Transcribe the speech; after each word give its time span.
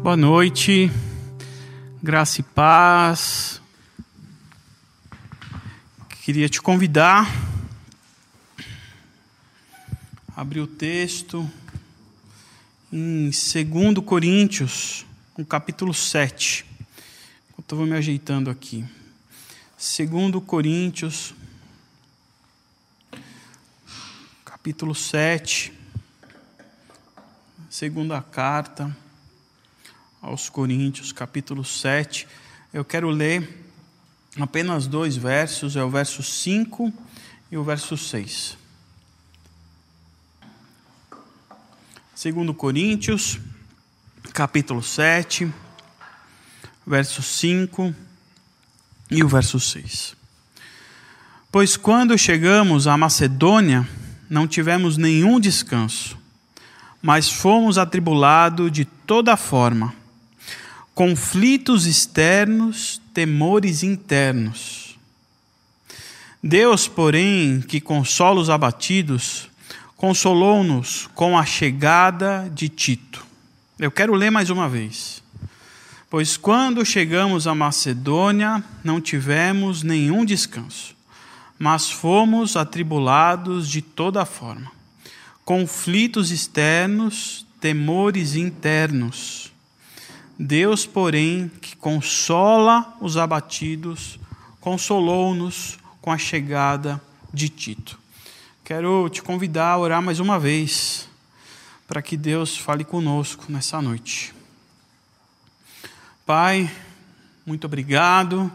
Boa 0.00 0.16
noite, 0.16 0.88
graça 2.00 2.40
e 2.40 2.44
paz. 2.44 3.60
Queria 6.22 6.48
te 6.48 6.62
convidar 6.62 7.26
abrir 10.36 10.60
o 10.60 10.68
texto 10.68 11.50
em 12.92 13.24
2 13.24 13.34
Coríntios, 14.06 15.04
no 15.36 15.44
capítulo 15.44 15.92
7. 15.92 16.64
Eu 17.68 17.76
vou 17.76 17.84
me 17.84 17.96
ajeitando 17.96 18.50
aqui. 18.50 18.84
2 19.76 20.42
Coríntios, 20.46 21.34
capítulo 24.44 24.94
7, 24.94 25.72
segunda 27.68 28.22
carta 28.22 28.96
aos 30.20 30.48
Coríntios, 30.48 31.12
capítulo 31.12 31.64
7. 31.64 32.26
Eu 32.72 32.84
quero 32.84 33.08
ler 33.10 33.66
apenas 34.38 34.86
dois 34.86 35.16
versos, 35.16 35.76
é 35.76 35.82
o 35.82 35.90
verso 35.90 36.22
5 36.22 36.92
e 37.50 37.56
o 37.56 37.64
verso 37.64 37.96
6. 37.96 38.56
Segundo 42.14 42.52
Coríntios, 42.52 43.38
capítulo 44.32 44.82
7, 44.82 45.52
verso 46.86 47.22
5 47.22 47.94
e 49.10 49.22
o 49.22 49.28
verso 49.28 49.60
6. 49.60 50.16
Pois 51.50 51.76
quando 51.76 52.18
chegamos 52.18 52.86
à 52.86 52.96
Macedônia, 52.96 53.88
não 54.28 54.46
tivemos 54.46 54.96
nenhum 54.96 55.38
descanso, 55.40 56.18
mas 57.00 57.30
fomos 57.30 57.78
atribulados 57.78 58.70
de 58.70 58.84
toda 58.84 59.36
forma 59.36 59.94
conflitos 60.98 61.86
externos, 61.86 63.00
temores 63.14 63.84
internos. 63.84 64.98
Deus, 66.42 66.88
porém, 66.88 67.60
que 67.60 67.80
consola 67.80 68.40
os 68.40 68.50
abatidos, 68.50 69.48
consolou-nos 69.96 71.08
com 71.14 71.38
a 71.38 71.44
chegada 71.44 72.50
de 72.52 72.68
Tito. 72.68 73.24
Eu 73.78 73.92
quero 73.92 74.12
ler 74.12 74.30
mais 74.30 74.50
uma 74.50 74.68
vez. 74.68 75.22
Pois 76.10 76.36
quando 76.36 76.84
chegamos 76.84 77.46
à 77.46 77.54
Macedônia, 77.54 78.64
não 78.82 79.00
tivemos 79.00 79.84
nenhum 79.84 80.24
descanso, 80.24 80.96
mas 81.56 81.88
fomos 81.88 82.56
atribulados 82.56 83.68
de 83.68 83.82
toda 83.82 84.26
forma. 84.26 84.72
Conflitos 85.44 86.32
externos, 86.32 87.46
temores 87.60 88.34
internos 88.34 89.52
Deus, 90.38 90.86
porém, 90.86 91.50
que 91.60 91.74
consola 91.74 92.96
os 93.00 93.16
abatidos, 93.16 94.20
consolou-nos 94.60 95.78
com 96.00 96.12
a 96.12 96.18
chegada 96.18 97.02
de 97.34 97.48
Tito. 97.48 97.98
Quero 98.62 99.08
te 99.08 99.20
convidar 99.20 99.72
a 99.72 99.78
orar 99.78 100.00
mais 100.00 100.20
uma 100.20 100.38
vez, 100.38 101.08
para 101.88 102.00
que 102.00 102.16
Deus 102.16 102.56
fale 102.56 102.84
conosco 102.84 103.46
nessa 103.48 103.82
noite. 103.82 104.32
Pai, 106.24 106.70
muito 107.44 107.64
obrigado 107.64 108.52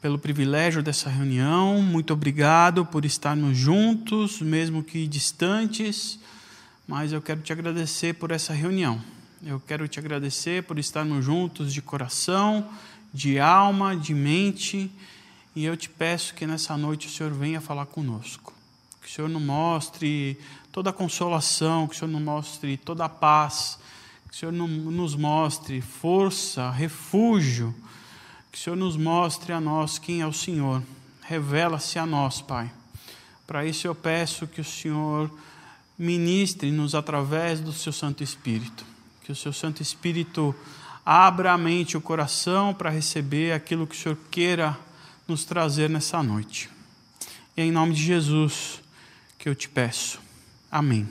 pelo 0.00 0.18
privilégio 0.18 0.82
dessa 0.82 1.08
reunião, 1.08 1.80
muito 1.80 2.12
obrigado 2.12 2.84
por 2.84 3.04
estarmos 3.04 3.56
juntos, 3.56 4.40
mesmo 4.40 4.82
que 4.82 5.06
distantes, 5.06 6.18
mas 6.88 7.12
eu 7.12 7.22
quero 7.22 7.40
te 7.40 7.52
agradecer 7.52 8.14
por 8.14 8.32
essa 8.32 8.52
reunião. 8.52 9.13
Eu 9.46 9.60
quero 9.60 9.86
te 9.86 9.98
agradecer 9.98 10.62
por 10.62 10.78
estarmos 10.78 11.22
juntos 11.22 11.70
de 11.70 11.82
coração, 11.82 12.66
de 13.12 13.38
alma, 13.38 13.94
de 13.94 14.14
mente, 14.14 14.90
e 15.54 15.66
eu 15.66 15.76
te 15.76 15.90
peço 15.90 16.32
que 16.32 16.46
nessa 16.46 16.78
noite 16.78 17.08
o 17.08 17.10
Senhor 17.10 17.30
venha 17.30 17.60
falar 17.60 17.84
conosco. 17.84 18.54
Que 19.02 19.06
o 19.06 19.10
Senhor 19.12 19.28
nos 19.28 19.42
mostre 19.42 20.40
toda 20.72 20.88
a 20.88 20.94
consolação, 20.94 21.86
que 21.86 21.94
o 21.94 21.98
Senhor 21.98 22.10
nos 22.10 22.22
mostre 22.22 22.78
toda 22.78 23.04
a 23.04 23.08
paz, 23.08 23.78
que 24.30 24.34
o 24.34 24.38
Senhor 24.38 24.52
nos 24.52 25.14
mostre 25.14 25.82
força, 25.82 26.70
refúgio, 26.70 27.74
que 28.50 28.58
o 28.58 28.60
Senhor 28.62 28.76
nos 28.76 28.96
mostre 28.96 29.52
a 29.52 29.60
nós 29.60 29.98
quem 29.98 30.22
é 30.22 30.26
o 30.26 30.32
Senhor. 30.32 30.82
Revela-se 31.20 31.98
a 31.98 32.06
nós, 32.06 32.40
Pai. 32.40 32.72
Para 33.46 33.66
isso 33.66 33.86
eu 33.86 33.94
peço 33.94 34.46
que 34.46 34.62
o 34.62 34.64
Senhor 34.64 35.30
ministre-nos 35.98 36.94
através 36.94 37.60
do 37.60 37.74
seu 37.74 37.92
Santo 37.92 38.22
Espírito 38.22 38.93
que 39.24 39.32
o 39.32 39.34
seu 39.34 39.54
Santo 39.54 39.80
Espírito 39.80 40.54
abra 41.04 41.54
a 41.54 41.58
mente 41.58 41.92
e 41.92 41.96
o 41.96 42.00
coração 42.00 42.74
para 42.74 42.90
receber 42.90 43.52
aquilo 43.52 43.86
que 43.86 43.96
o 43.96 43.98
Senhor 43.98 44.18
queira 44.30 44.78
nos 45.26 45.46
trazer 45.46 45.88
nessa 45.88 46.22
noite. 46.22 46.68
E 47.56 47.62
é 47.62 47.64
em 47.64 47.72
nome 47.72 47.94
de 47.94 48.02
Jesus 48.02 48.82
que 49.38 49.48
eu 49.48 49.54
te 49.54 49.66
peço. 49.66 50.20
Amém. 50.70 51.08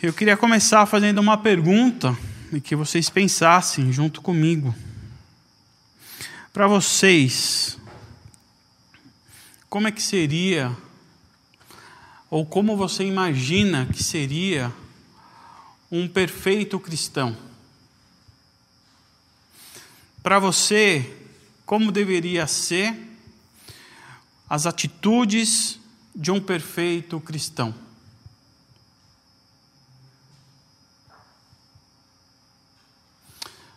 Eu 0.00 0.12
queria 0.12 0.36
começar 0.36 0.86
fazendo 0.86 1.18
uma 1.18 1.36
pergunta 1.36 2.16
e 2.52 2.60
que 2.60 2.76
vocês 2.76 3.10
pensassem 3.10 3.92
junto 3.92 4.22
comigo. 4.22 4.72
Para 6.52 6.68
vocês, 6.68 7.76
como 9.68 9.88
é 9.88 9.90
que 9.90 10.02
seria, 10.02 10.70
ou 12.30 12.46
como 12.46 12.76
você 12.76 13.02
imagina 13.02 13.86
que 13.86 14.04
seria 14.04 14.72
um 15.90 16.06
perfeito 16.06 16.78
cristão. 16.78 17.36
Para 20.22 20.38
você, 20.38 21.16
como 21.64 21.90
deveria 21.90 22.46
ser 22.46 22.94
as 24.48 24.66
atitudes 24.66 25.78
de 26.14 26.30
um 26.30 26.40
perfeito 26.40 27.18
cristão? 27.20 27.74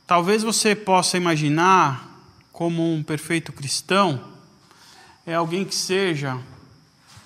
Talvez 0.06 0.44
você 0.44 0.76
possa 0.76 1.16
imaginar 1.16 2.06
como 2.52 2.94
um 2.94 3.02
perfeito 3.02 3.54
cristão 3.54 4.30
é 5.26 5.34
alguém 5.34 5.64
que 5.64 5.74
seja 5.74 6.38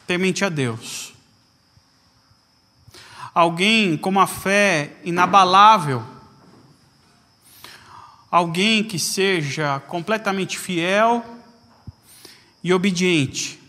temente 0.05 0.45
a 0.45 0.49
Deus 0.49 1.14
alguém 3.35 3.97
com 3.97 4.09
uma 4.09 4.25
fé 4.25 4.95
inabalável, 5.03 6.01
alguém 8.31 8.81
que 8.81 8.97
seja 8.97 9.81
completamente 9.81 10.57
fiel 10.57 11.23
e 12.63 12.73
obediente, 12.73 13.59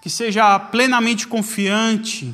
que 0.00 0.08
seja 0.08 0.56
plenamente 0.56 1.26
confiante, 1.26 2.32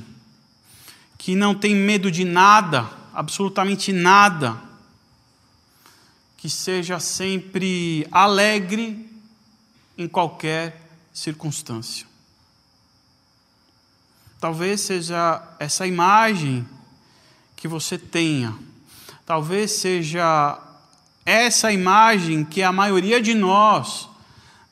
que 1.16 1.34
não 1.34 1.54
tem 1.54 1.74
medo 1.74 2.10
de 2.10 2.24
nada, 2.24 2.90
absolutamente 3.14 3.94
nada, 3.94 4.60
que 6.36 6.50
seja 6.50 7.00
sempre 7.00 8.06
alegre 8.12 9.08
em 9.96 10.06
qualquer 10.06 10.82
circunstância. 11.14 12.11
Talvez 14.42 14.80
seja 14.80 15.40
essa 15.60 15.86
imagem 15.86 16.66
que 17.54 17.68
você 17.68 17.96
tenha. 17.96 18.52
Talvez 19.24 19.70
seja 19.70 20.60
essa 21.24 21.72
imagem 21.72 22.44
que 22.44 22.60
a 22.60 22.72
maioria 22.72 23.22
de 23.22 23.34
nós, 23.34 24.08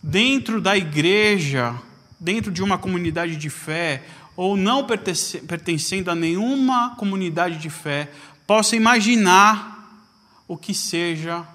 dentro 0.02 0.60
da 0.60 0.76
igreja, 0.76 1.80
dentro 2.18 2.50
de 2.50 2.64
uma 2.64 2.78
comunidade 2.78 3.36
de 3.36 3.48
fé, 3.48 4.02
ou 4.34 4.56
não 4.56 4.84
pertencendo 4.84 6.10
a 6.10 6.16
nenhuma 6.16 6.96
comunidade 6.96 7.56
de 7.56 7.70
fé, 7.70 8.10
possa 8.48 8.74
imaginar 8.74 10.04
o 10.48 10.56
que 10.56 10.74
seja 10.74 11.46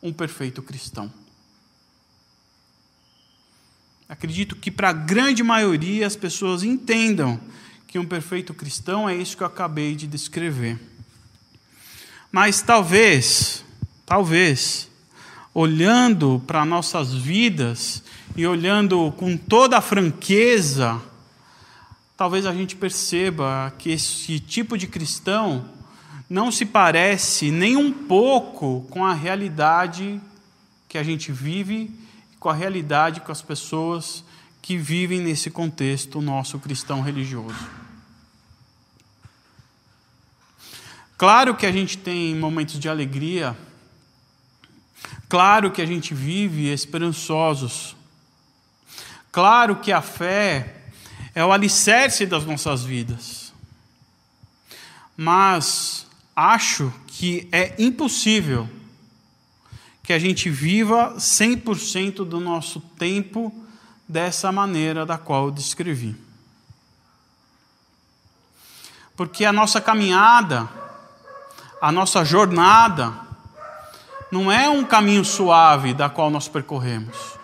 um 0.00 0.12
perfeito 0.12 0.62
cristão. 0.62 1.12
Acredito 4.08 4.56
que 4.56 4.70
para 4.70 4.88
a 4.88 4.92
grande 4.94 5.42
maioria 5.42 6.06
as 6.06 6.16
pessoas 6.16 6.62
entendam 6.62 7.38
que 7.86 7.98
um 7.98 8.06
perfeito 8.06 8.54
cristão 8.54 9.06
é 9.06 9.14
isso 9.14 9.36
que 9.36 9.42
eu 9.42 9.46
acabei 9.46 9.94
de 9.94 10.06
descrever. 10.06 10.78
Mas 12.32 12.62
talvez, 12.62 13.62
talvez, 14.06 14.88
olhando 15.52 16.42
para 16.46 16.64
nossas 16.64 17.12
vidas 17.12 18.02
e 18.34 18.46
olhando 18.46 19.12
com 19.18 19.36
toda 19.36 19.76
a 19.76 19.82
franqueza, 19.82 20.98
talvez 22.16 22.46
a 22.46 22.54
gente 22.54 22.76
perceba 22.76 23.74
que 23.78 23.90
esse 23.90 24.40
tipo 24.40 24.78
de 24.78 24.86
cristão 24.86 25.68
não 26.30 26.50
se 26.50 26.64
parece 26.64 27.50
nem 27.50 27.76
um 27.76 27.92
pouco 27.92 28.86
com 28.88 29.04
a 29.04 29.12
realidade 29.12 30.18
que 30.88 30.96
a 30.96 31.02
gente 31.02 31.30
vive 31.30 32.07
com 32.38 32.48
a 32.48 32.54
realidade, 32.54 33.20
com 33.20 33.32
as 33.32 33.42
pessoas 33.42 34.24
que 34.62 34.76
vivem 34.76 35.20
nesse 35.20 35.50
contexto 35.50 36.20
nosso 36.20 36.58
cristão 36.58 37.00
religioso. 37.00 37.66
Claro 41.16 41.56
que 41.56 41.66
a 41.66 41.72
gente 41.72 41.98
tem 41.98 42.34
momentos 42.36 42.78
de 42.78 42.88
alegria, 42.88 43.56
claro 45.28 45.72
que 45.72 45.82
a 45.82 45.86
gente 45.86 46.14
vive 46.14 46.72
esperançosos, 46.72 47.96
claro 49.32 49.76
que 49.76 49.90
a 49.90 50.00
fé 50.00 50.76
é 51.34 51.44
o 51.44 51.52
alicerce 51.52 52.24
das 52.24 52.44
nossas 52.44 52.84
vidas, 52.84 53.52
mas 55.16 56.06
acho 56.36 56.92
que 57.08 57.48
é 57.50 57.74
impossível 57.82 58.68
que 60.08 60.12
a 60.14 60.18
gente 60.18 60.48
viva 60.48 61.16
100% 61.18 62.24
do 62.24 62.40
nosso 62.40 62.80
tempo 62.80 63.54
dessa 64.08 64.50
maneira 64.50 65.04
da 65.04 65.18
qual 65.18 65.44
eu 65.44 65.50
descrevi. 65.50 66.16
Porque 69.14 69.44
a 69.44 69.52
nossa 69.52 69.82
caminhada, 69.82 70.66
a 71.78 71.92
nossa 71.92 72.24
jornada, 72.24 73.12
não 74.32 74.50
é 74.50 74.66
um 74.66 74.82
caminho 74.82 75.26
suave 75.26 75.92
da 75.92 76.08
qual 76.08 76.30
nós 76.30 76.48
percorremos. 76.48 77.34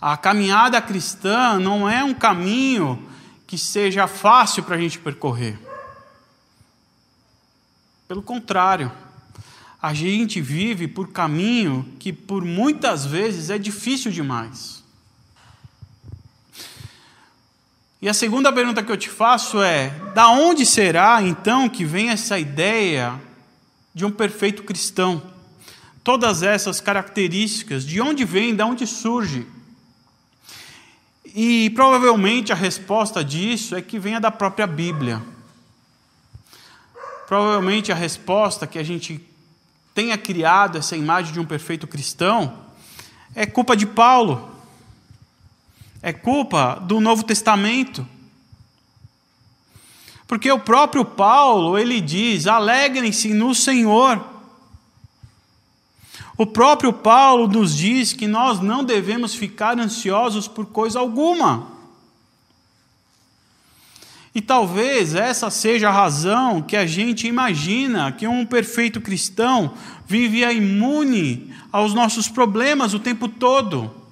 A 0.00 0.16
caminhada 0.16 0.82
cristã 0.82 1.60
não 1.60 1.88
é 1.88 2.02
um 2.02 2.12
caminho 2.12 3.08
que 3.46 3.56
seja 3.56 4.08
fácil 4.08 4.64
para 4.64 4.74
a 4.74 4.80
gente 4.80 4.98
percorrer. 4.98 5.56
Pelo 8.08 8.20
contrário, 8.20 8.90
a 9.82 9.92
gente 9.92 10.40
vive 10.40 10.86
por 10.86 11.08
caminho 11.08 11.84
que 11.98 12.12
por 12.12 12.44
muitas 12.44 13.04
vezes 13.04 13.50
é 13.50 13.58
difícil 13.58 14.12
demais. 14.12 14.80
E 18.00 18.08
a 18.08 18.14
segunda 18.14 18.52
pergunta 18.52 18.82
que 18.82 18.92
eu 18.92 18.96
te 18.96 19.08
faço 19.08 19.60
é: 19.60 19.90
da 20.14 20.28
onde 20.28 20.64
será 20.64 21.20
então 21.20 21.68
que 21.68 21.84
vem 21.84 22.10
essa 22.10 22.38
ideia 22.38 23.20
de 23.92 24.04
um 24.04 24.10
perfeito 24.10 24.62
cristão? 24.62 25.20
Todas 26.04 26.44
essas 26.44 26.80
características, 26.80 27.84
de 27.84 28.00
onde 28.00 28.24
vem, 28.24 28.54
de 28.54 28.62
onde 28.62 28.86
surge? 28.86 29.46
E 31.34 31.70
provavelmente 31.70 32.52
a 32.52 32.56
resposta 32.56 33.24
disso 33.24 33.74
é 33.74 33.82
que 33.82 33.98
venha 33.98 34.20
da 34.20 34.30
própria 34.30 34.66
Bíblia. 34.66 35.22
Provavelmente 37.26 37.90
a 37.90 37.94
resposta 37.94 38.66
que 38.66 38.78
a 38.78 38.82
gente 38.82 39.31
tenha 39.94 40.16
criado 40.16 40.78
essa 40.78 40.96
imagem 40.96 41.32
de 41.32 41.40
um 41.40 41.44
perfeito 41.44 41.86
cristão 41.86 42.58
é 43.34 43.46
culpa 43.46 43.76
de 43.76 43.86
Paulo 43.86 44.52
é 46.02 46.12
culpa 46.12 46.82
do 46.82 47.00
Novo 47.00 47.22
Testamento. 47.22 48.06
Porque 50.26 50.50
o 50.50 50.58
próprio 50.58 51.04
Paulo, 51.04 51.78
ele 51.78 52.00
diz: 52.00 52.48
alegrem-se 52.48 53.32
no 53.32 53.54
Senhor. 53.54 54.32
O 56.36 56.44
próprio 56.44 56.92
Paulo 56.92 57.46
nos 57.46 57.76
diz 57.76 58.12
que 58.12 58.26
nós 58.26 58.58
não 58.58 58.82
devemos 58.82 59.34
ficar 59.34 59.78
ansiosos 59.78 60.48
por 60.48 60.66
coisa 60.66 60.98
alguma. 60.98 61.70
E 64.34 64.40
talvez 64.40 65.14
essa 65.14 65.50
seja 65.50 65.88
a 65.88 65.92
razão 65.92 66.62
que 66.62 66.76
a 66.76 66.86
gente 66.86 67.26
imagina 67.26 68.12
que 68.12 68.26
um 68.26 68.46
perfeito 68.46 69.00
cristão 69.00 69.74
vive 70.06 70.42
imune 70.44 71.52
aos 71.70 71.92
nossos 71.92 72.28
problemas 72.28 72.94
o 72.94 72.98
tempo 72.98 73.28
todo 73.28 74.02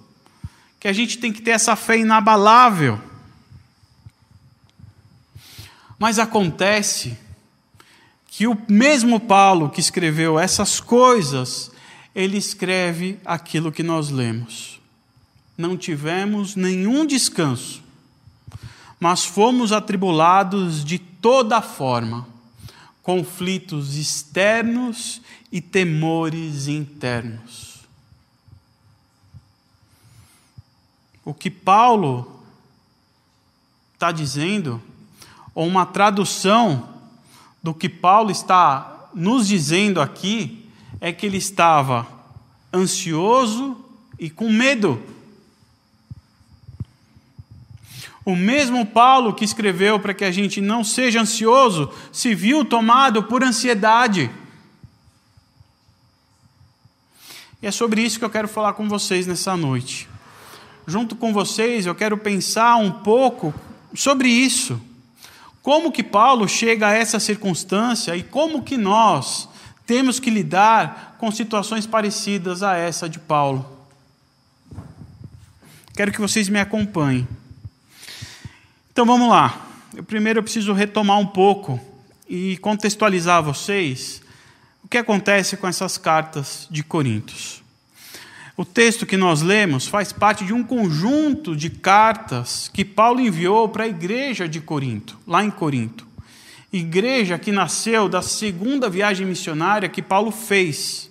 que 0.80 0.88
a 0.88 0.92
gente 0.94 1.18
tem 1.18 1.30
que 1.30 1.42
ter 1.42 1.50
essa 1.50 1.76
fé 1.76 1.98
inabalável. 1.98 2.98
Mas 5.98 6.18
acontece 6.18 7.18
que 8.26 8.46
o 8.46 8.56
mesmo 8.66 9.20
Paulo 9.20 9.68
que 9.68 9.80
escreveu 9.80 10.38
essas 10.38 10.80
coisas, 10.80 11.70
ele 12.14 12.38
escreve 12.38 13.20
aquilo 13.26 13.70
que 13.70 13.82
nós 13.82 14.08
lemos. 14.08 14.80
Não 15.58 15.76
tivemos 15.76 16.56
nenhum 16.56 17.04
descanso, 17.04 17.82
mas 19.00 19.24
fomos 19.24 19.72
atribulados 19.72 20.84
de 20.84 20.98
toda 20.98 21.60
forma, 21.60 22.28
conflitos 23.02 23.96
externos 23.96 25.20
e 25.50 25.60
temores 25.60 26.68
internos. 26.68 27.70
o 31.30 31.34
que 31.34 31.48
Paulo 31.50 32.40
está 33.94 34.10
dizendo, 34.10 34.82
ou 35.54 35.66
uma 35.66 35.86
tradução 35.86 36.88
do 37.62 37.72
que 37.72 37.88
Paulo 37.88 38.30
está 38.32 39.08
nos 39.14 39.46
dizendo 39.46 40.00
aqui, 40.00 40.68
é 41.00 41.12
que 41.12 41.26
ele 41.26 41.36
estava 41.36 42.06
ansioso 42.74 43.76
e 44.18 44.28
com 44.28 44.50
medo. 44.50 45.00
O 48.24 48.36
mesmo 48.36 48.84
Paulo 48.84 49.34
que 49.34 49.44
escreveu 49.44 49.98
para 49.98 50.14
que 50.14 50.24
a 50.24 50.30
gente 50.30 50.60
não 50.60 50.84
seja 50.84 51.20
ansioso, 51.20 51.90
se 52.12 52.34
viu 52.34 52.64
tomado 52.64 53.24
por 53.24 53.42
ansiedade. 53.42 54.30
E 57.62 57.66
é 57.66 57.70
sobre 57.70 58.02
isso 58.02 58.18
que 58.18 58.24
eu 58.24 58.30
quero 58.30 58.48
falar 58.48 58.74
com 58.74 58.88
vocês 58.88 59.26
nessa 59.26 59.56
noite 59.56 60.08
junto 60.90 61.14
com 61.14 61.32
vocês, 61.32 61.86
eu 61.86 61.94
quero 61.94 62.18
pensar 62.18 62.76
um 62.76 62.90
pouco 62.90 63.54
sobre 63.94 64.28
isso. 64.28 64.80
Como 65.62 65.92
que 65.92 66.02
Paulo 66.02 66.48
chega 66.48 66.88
a 66.88 66.92
essa 66.92 67.20
circunstância 67.20 68.16
e 68.16 68.22
como 68.22 68.62
que 68.62 68.76
nós 68.76 69.48
temos 69.86 70.18
que 70.18 70.30
lidar 70.30 71.16
com 71.18 71.30
situações 71.30 71.86
parecidas 71.86 72.62
a 72.62 72.76
essa 72.76 73.08
de 73.08 73.18
Paulo. 73.18 73.78
Quero 75.94 76.12
que 76.12 76.20
vocês 76.20 76.48
me 76.48 76.58
acompanhem. 76.58 77.26
Então 79.00 79.06
vamos 79.06 79.30
lá. 79.30 79.66
Eu 79.96 80.04
primeiro 80.04 80.40
eu 80.40 80.42
preciso 80.42 80.74
retomar 80.74 81.18
um 81.18 81.26
pouco 81.26 81.80
e 82.28 82.58
contextualizar 82.58 83.42
vocês 83.42 84.20
o 84.84 84.88
que 84.88 84.98
acontece 84.98 85.56
com 85.56 85.66
essas 85.66 85.96
cartas 85.96 86.68
de 86.70 86.82
Coríntios. 86.82 87.62
O 88.58 88.62
texto 88.62 89.06
que 89.06 89.16
nós 89.16 89.40
lemos 89.40 89.88
faz 89.88 90.12
parte 90.12 90.44
de 90.44 90.52
um 90.52 90.62
conjunto 90.62 91.56
de 91.56 91.70
cartas 91.70 92.70
que 92.74 92.84
Paulo 92.84 93.22
enviou 93.22 93.70
para 93.70 93.84
a 93.84 93.88
igreja 93.88 94.46
de 94.46 94.60
Corinto, 94.60 95.18
lá 95.26 95.42
em 95.42 95.50
Corinto. 95.50 96.06
Igreja 96.70 97.38
que 97.38 97.50
nasceu 97.50 98.06
da 98.06 98.20
segunda 98.20 98.90
viagem 98.90 99.26
missionária 99.26 99.88
que 99.88 100.02
Paulo 100.02 100.30
fez, 100.30 101.10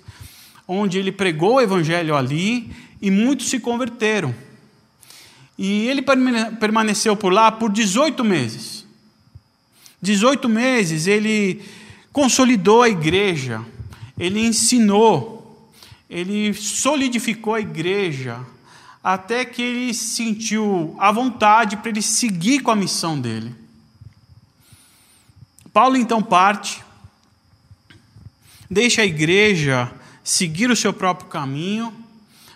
onde 0.68 1.00
ele 1.00 1.12
pregou 1.12 1.56
o 1.56 1.62
evangelho 1.62 2.16
ali 2.16 2.72
e 3.02 3.10
muitos 3.10 3.50
se 3.50 3.60
converteram. 3.60 4.36
E 5.62 5.90
ele 5.90 6.02
permaneceu 6.02 7.18
por 7.18 7.34
lá 7.34 7.52
por 7.52 7.70
18 7.70 8.24
meses. 8.24 8.86
18 10.02 10.48
meses 10.48 11.06
ele 11.06 11.62
consolidou 12.14 12.82
a 12.82 12.88
igreja, 12.88 13.62
ele 14.18 14.40
ensinou, 14.40 15.70
ele 16.10 16.54
solidificou 16.54 17.56
a 17.56 17.60
igreja 17.60 18.40
até 19.04 19.44
que 19.44 19.62
ele 19.62 19.94
sentiu 19.94 20.96
a 20.98 21.12
vontade 21.12 21.76
para 21.76 21.90
ele 21.90 22.02
seguir 22.02 22.62
com 22.62 22.72
a 22.72 22.76
missão 22.76 23.20
dele. 23.20 23.54
Paulo 25.74 25.98
então 25.98 26.24
parte, 26.24 26.82
deixa 28.72 29.02
a 29.02 29.06
igreja 29.06 29.92
seguir 30.24 30.72
o 30.72 30.76
seu 30.76 30.94
próprio 30.94 31.28
caminho, 31.28 31.94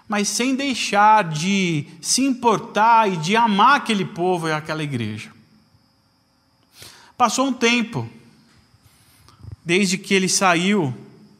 mas 0.07 0.27
sem 0.27 0.55
deixar 0.55 1.23
de 1.23 1.85
se 2.01 2.21
importar 2.21 3.11
e 3.11 3.17
de 3.17 3.35
amar 3.35 3.77
aquele 3.77 4.05
povo 4.05 4.47
e 4.47 4.51
aquela 4.51 4.83
igreja. 4.83 5.31
Passou 7.17 7.47
um 7.47 7.53
tempo, 7.53 8.09
desde 9.63 9.97
que 9.97 10.13
ele 10.13 10.27
saiu, 10.27 10.93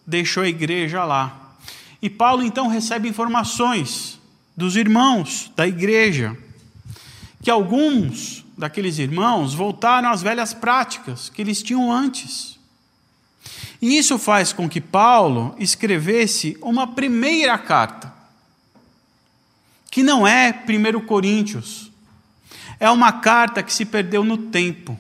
deixou 0.06 0.44
a 0.44 0.50
igreja 0.50 1.04
lá. 1.04 1.56
E 2.02 2.10
Paulo 2.10 2.44
então 2.44 2.68
recebe 2.68 3.08
informações 3.08 4.20
dos 4.56 4.76
irmãos 4.76 5.52
da 5.56 5.68
igreja, 5.68 6.38
que 7.42 7.50
alguns 7.50 8.46
daqueles 8.58 9.00
irmãos 9.00 9.54
voltaram 9.54 10.10
às 10.10 10.22
velhas 10.22 10.54
práticas 10.54 11.30
que 11.30 11.42
eles 11.42 11.62
tinham 11.64 11.92
antes. 11.92 12.60
E 13.82 13.98
isso 13.98 14.18
faz 14.18 14.54
com 14.54 14.70
que 14.70 14.80
Paulo 14.80 15.56
escrevesse 15.60 16.58
uma 16.62 16.88
primeira 16.88 17.58
carta, 17.58 18.13
que 19.94 20.02
não 20.02 20.26
é 20.26 20.52
1 20.52 21.06
Coríntios, 21.06 21.92
é 22.80 22.90
uma 22.90 23.12
carta 23.12 23.62
que 23.62 23.72
se 23.72 23.86
perdeu 23.86 24.24
no 24.24 24.40
tempo. 24.40 25.00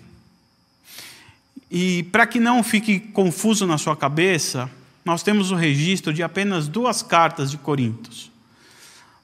E 1.71 2.03
para 2.11 2.27
que 2.27 2.39
não 2.39 2.61
fique 2.61 2.99
confuso 2.99 3.65
na 3.65 3.79
sua 3.79 3.97
cabeça, 3.97 4.69
nós 5.03 5.23
temos 5.23 5.49
o 5.49 5.55
registro 5.55 6.13
de 6.13 6.21
apenas 6.21 6.67
duas 6.67 7.01
cartas 7.01 7.49
de 7.49 7.57
Coríntios. 7.57 8.29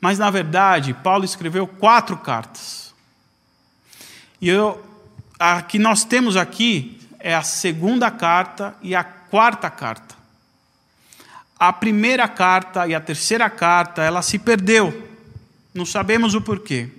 Mas, 0.02 0.18
na 0.18 0.32
verdade, 0.32 0.92
Paulo 0.92 1.24
escreveu 1.24 1.68
quatro 1.68 2.18
cartas. 2.18 2.92
E 4.42 4.50
eu, 4.50 4.84
a 5.38 5.62
que 5.62 5.78
nós 5.78 6.04
temos 6.04 6.36
aqui 6.36 7.00
é 7.20 7.36
a 7.36 7.44
segunda 7.44 8.10
carta 8.10 8.76
e 8.82 8.96
a 8.96 9.04
quarta 9.04 9.70
carta. 9.70 10.16
A 11.60 11.72
primeira 11.72 12.28
carta 12.28 12.88
e 12.88 12.96
a 12.96 13.00
terceira 13.00 13.52
carta, 13.52 14.02
ela 14.02 14.24
se 14.24 14.40
perdeu. 14.40 15.09
Não 15.80 15.86
sabemos 15.86 16.36
o 16.36 16.42
porquê. 16.42 16.90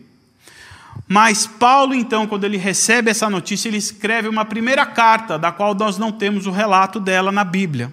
Mas 1.07 1.47
Paulo, 1.47 1.95
então, 1.95 2.27
quando 2.27 2.45
ele 2.45 2.57
recebe 2.57 3.11
essa 3.11 3.29
notícia, 3.29 3.69
ele 3.69 3.77
escreve 3.77 4.27
uma 4.27 4.43
primeira 4.43 4.87
carta, 4.87 5.39
da 5.39 5.53
qual 5.53 5.75
nós 5.75 5.99
não 5.99 6.11
temos 6.11 6.47
o 6.47 6.51
relato 6.51 6.99
dela 6.99 7.31
na 7.31 7.45
Bíblia. 7.45 7.93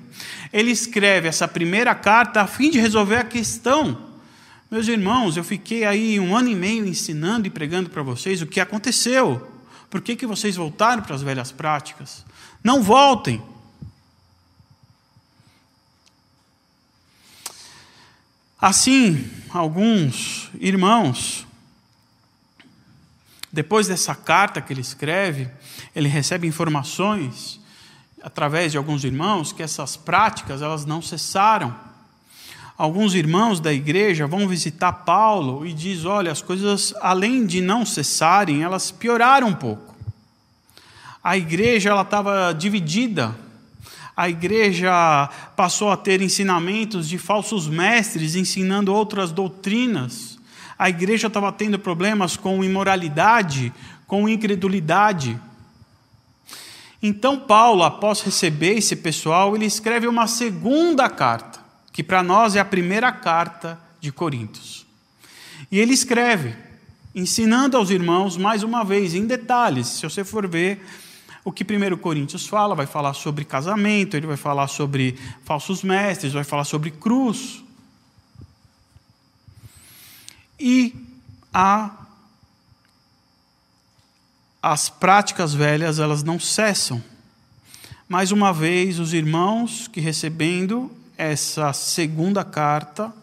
Ele 0.54 0.72
escreve 0.72 1.28
essa 1.28 1.46
primeira 1.46 1.94
carta 1.94 2.42
a 2.42 2.48
fim 2.48 2.72
de 2.72 2.80
resolver 2.80 3.18
a 3.18 3.26
questão. 3.26 3.98
Meus 4.72 4.88
irmãos, 4.88 5.36
eu 5.36 5.44
fiquei 5.44 5.84
aí 5.84 6.22
um 6.22 6.34
ano 6.34 6.48
e 6.48 6.56
meio 6.56 6.86
ensinando 6.86 7.48
e 7.48 7.50
pregando 7.50 7.90
para 7.90 8.02
vocês 8.02 8.42
o 8.42 8.48
que 8.48 8.62
aconteceu. 8.62 9.46
Por 9.90 10.00
que, 10.00 10.16
que 10.16 10.26
vocês 10.26 10.56
voltaram 10.56 11.04
para 11.04 11.16
as 11.16 11.22
velhas 11.22 11.52
práticas? 11.52 12.26
Não 12.64 12.82
voltem. 12.82 13.42
Assim, 18.60 19.30
alguns 19.52 20.50
irmãos, 20.60 21.46
depois 23.54 23.88
dessa 23.88 24.16
carta 24.16 24.60
que 24.60 24.74
ele 24.74 24.82
escreve, 24.82 25.48
ele 25.96 26.08
recebe 26.08 26.48
informações 26.48 27.60
através 28.24 28.72
de 28.72 28.78
alguns 28.78 29.04
irmãos 29.04 29.52
que 29.54 29.62
essas 29.62 29.96
práticas 29.96 30.64
elas 30.64 30.86
não 30.86 31.04
cessaram. 31.04 31.76
Alguns 32.76 33.14
irmãos 33.14 33.60
da 33.60 33.72
igreja 33.72 34.26
vão 34.26 34.48
visitar 34.48 34.92
Paulo 34.92 35.64
e 35.64 35.72
diz: 35.72 36.04
"Olha, 36.04 36.32
as 36.32 36.42
coisas 36.42 36.96
além 37.00 37.46
de 37.46 37.62
não 37.62 37.86
cessarem, 37.86 38.64
elas 38.64 38.90
pioraram 38.90 39.50
um 39.50 39.56
pouco". 39.56 39.96
A 41.24 41.38
igreja 41.38 41.90
ela 41.90 42.02
estava 42.02 42.54
dividida. 42.54 43.36
A 44.18 44.28
igreja 44.28 45.30
passou 45.56 45.92
a 45.92 45.96
ter 45.96 46.24
ensinamentos 46.24 47.08
de 47.08 47.20
falsos 47.20 47.68
mestres 47.68 48.34
ensinando 48.34 48.92
outras 48.92 49.32
doutrinas. 49.32 50.40
A 50.76 50.90
igreja 50.90 51.28
estava 51.28 51.52
tendo 51.52 51.78
problemas 51.78 52.36
com 52.36 52.64
imoralidade, 52.64 53.72
com 54.08 54.28
incredulidade. 54.28 55.40
Então, 57.00 57.38
Paulo, 57.40 57.84
após 57.84 58.22
receber 58.22 58.80
esse 58.80 58.96
pessoal, 58.96 59.56
ele 59.56 59.66
escreve 59.66 60.08
uma 60.08 60.26
segunda 60.26 61.08
carta, 61.08 61.60
que 61.94 62.02
para 62.02 62.24
nós 62.24 62.56
é 62.56 62.60
a 62.60 62.66
primeira 62.66 63.12
carta 63.12 63.80
de 64.02 64.12
Coríntios. 64.12 64.84
E 65.72 65.78
ele 65.78 65.94
escreve, 65.94 66.56
ensinando 67.14 67.78
aos 67.78 67.92
irmãos, 67.92 68.36
mais 68.36 68.64
uma 68.64 68.84
vez, 68.84 69.14
em 69.14 69.28
detalhes, 69.28 69.86
se 69.86 70.04
você 70.10 70.24
for 70.24 70.48
ver 70.48 70.84
o 71.48 71.52
que 71.54 71.64
1 71.64 71.96
Coríntios 72.00 72.46
fala, 72.46 72.76
vai 72.76 72.86
falar 72.86 73.14
sobre 73.14 73.46
casamento, 73.46 74.18
ele 74.18 74.28
vai 74.28 74.36
falar 74.36 74.68
sobre 74.68 75.18
falsos 75.46 75.82
mestres, 75.82 76.34
vai 76.34 76.44
falar 76.44 76.66
sobre 76.66 76.92
cruz. 76.92 77.64
E 80.60 80.94
a 81.54 81.90
as 84.62 84.90
práticas 84.90 85.54
velhas 85.54 86.00
elas 86.00 86.22
não 86.22 86.38
cessam. 86.38 87.02
Mais 88.10 88.34
uma 88.34 88.52
vez, 88.52 89.00
os 89.00 89.14
irmãos 89.14 89.88
que 89.88 90.02
recebendo 90.02 90.92
essa 91.18 91.72
segunda 91.72 92.44
carta 92.44 93.14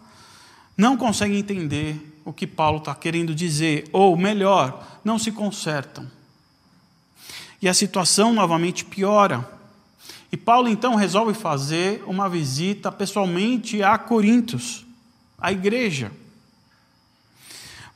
não 0.75 0.97
conseguem 0.97 1.41
entender 1.41 2.23
o 2.25 2.33
que 2.33 2.47
Paulo 2.47 2.79
está 2.79 2.95
querendo 2.95 3.35
dizer, 3.35 3.87
ou 3.93 4.17
melhor, 4.17 4.99
não 5.05 5.19
se 5.19 5.31
consertam. 5.31 6.11
E 7.65 7.69
a 7.69 7.73
situação 7.73 8.31
novamente 8.31 8.85
piora. 8.85 9.49
E 10.31 10.37
Paulo 10.37 10.69
então 10.69 10.97
resolve 10.97 11.33
fazer 11.33 12.05
uma 12.07 12.29
visita 12.29 12.93
pessoalmente 12.93 13.83
a 13.83 13.97
Corintos, 13.97 14.85
a 15.41 15.51
igreja 15.51 16.13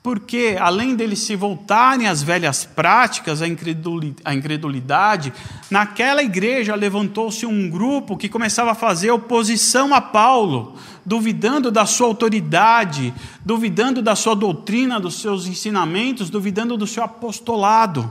porque 0.09 0.57
além 0.59 0.95
deles 0.95 1.19
se 1.19 1.37
voltarem 1.37 2.07
às 2.07 2.23
velhas 2.23 2.65
práticas, 2.65 3.43
à 3.43 4.35
incredulidade, 4.35 5.33
naquela 5.71 6.23
igreja 6.23 6.75
levantou-se 6.75 7.45
um 7.45 7.69
grupo 7.69 8.17
que 8.17 8.27
começava 8.27 8.71
a 8.71 8.75
fazer 8.75 9.11
oposição 9.11 9.93
a 9.93 10.01
Paulo, 10.01 10.77
duvidando 11.05 11.71
da 11.71 11.85
sua 11.85 12.07
autoridade, 12.07 13.13
duvidando 13.45 14.01
da 14.01 14.17
sua 14.17 14.35
doutrina, 14.35 14.99
dos 14.99 15.21
seus 15.21 15.47
ensinamentos, 15.47 16.31
duvidando 16.31 16.77
do 16.79 16.87
seu 16.87 17.03
apostolado. 17.03 18.11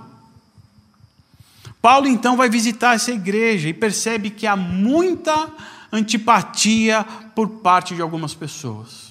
Paulo 1.82 2.08
então 2.08 2.36
vai 2.36 2.50
visitar 2.50 2.96
essa 2.96 3.12
igreja 3.12 3.70
e 3.70 3.74
percebe 3.74 4.30
que 4.30 4.48
há 4.48 4.56
muita 4.56 5.50
antipatia 5.92 7.06
por 7.36 7.48
parte 7.48 7.96
de 7.96 8.02
algumas 8.02 8.34
pessoas. 8.34 9.08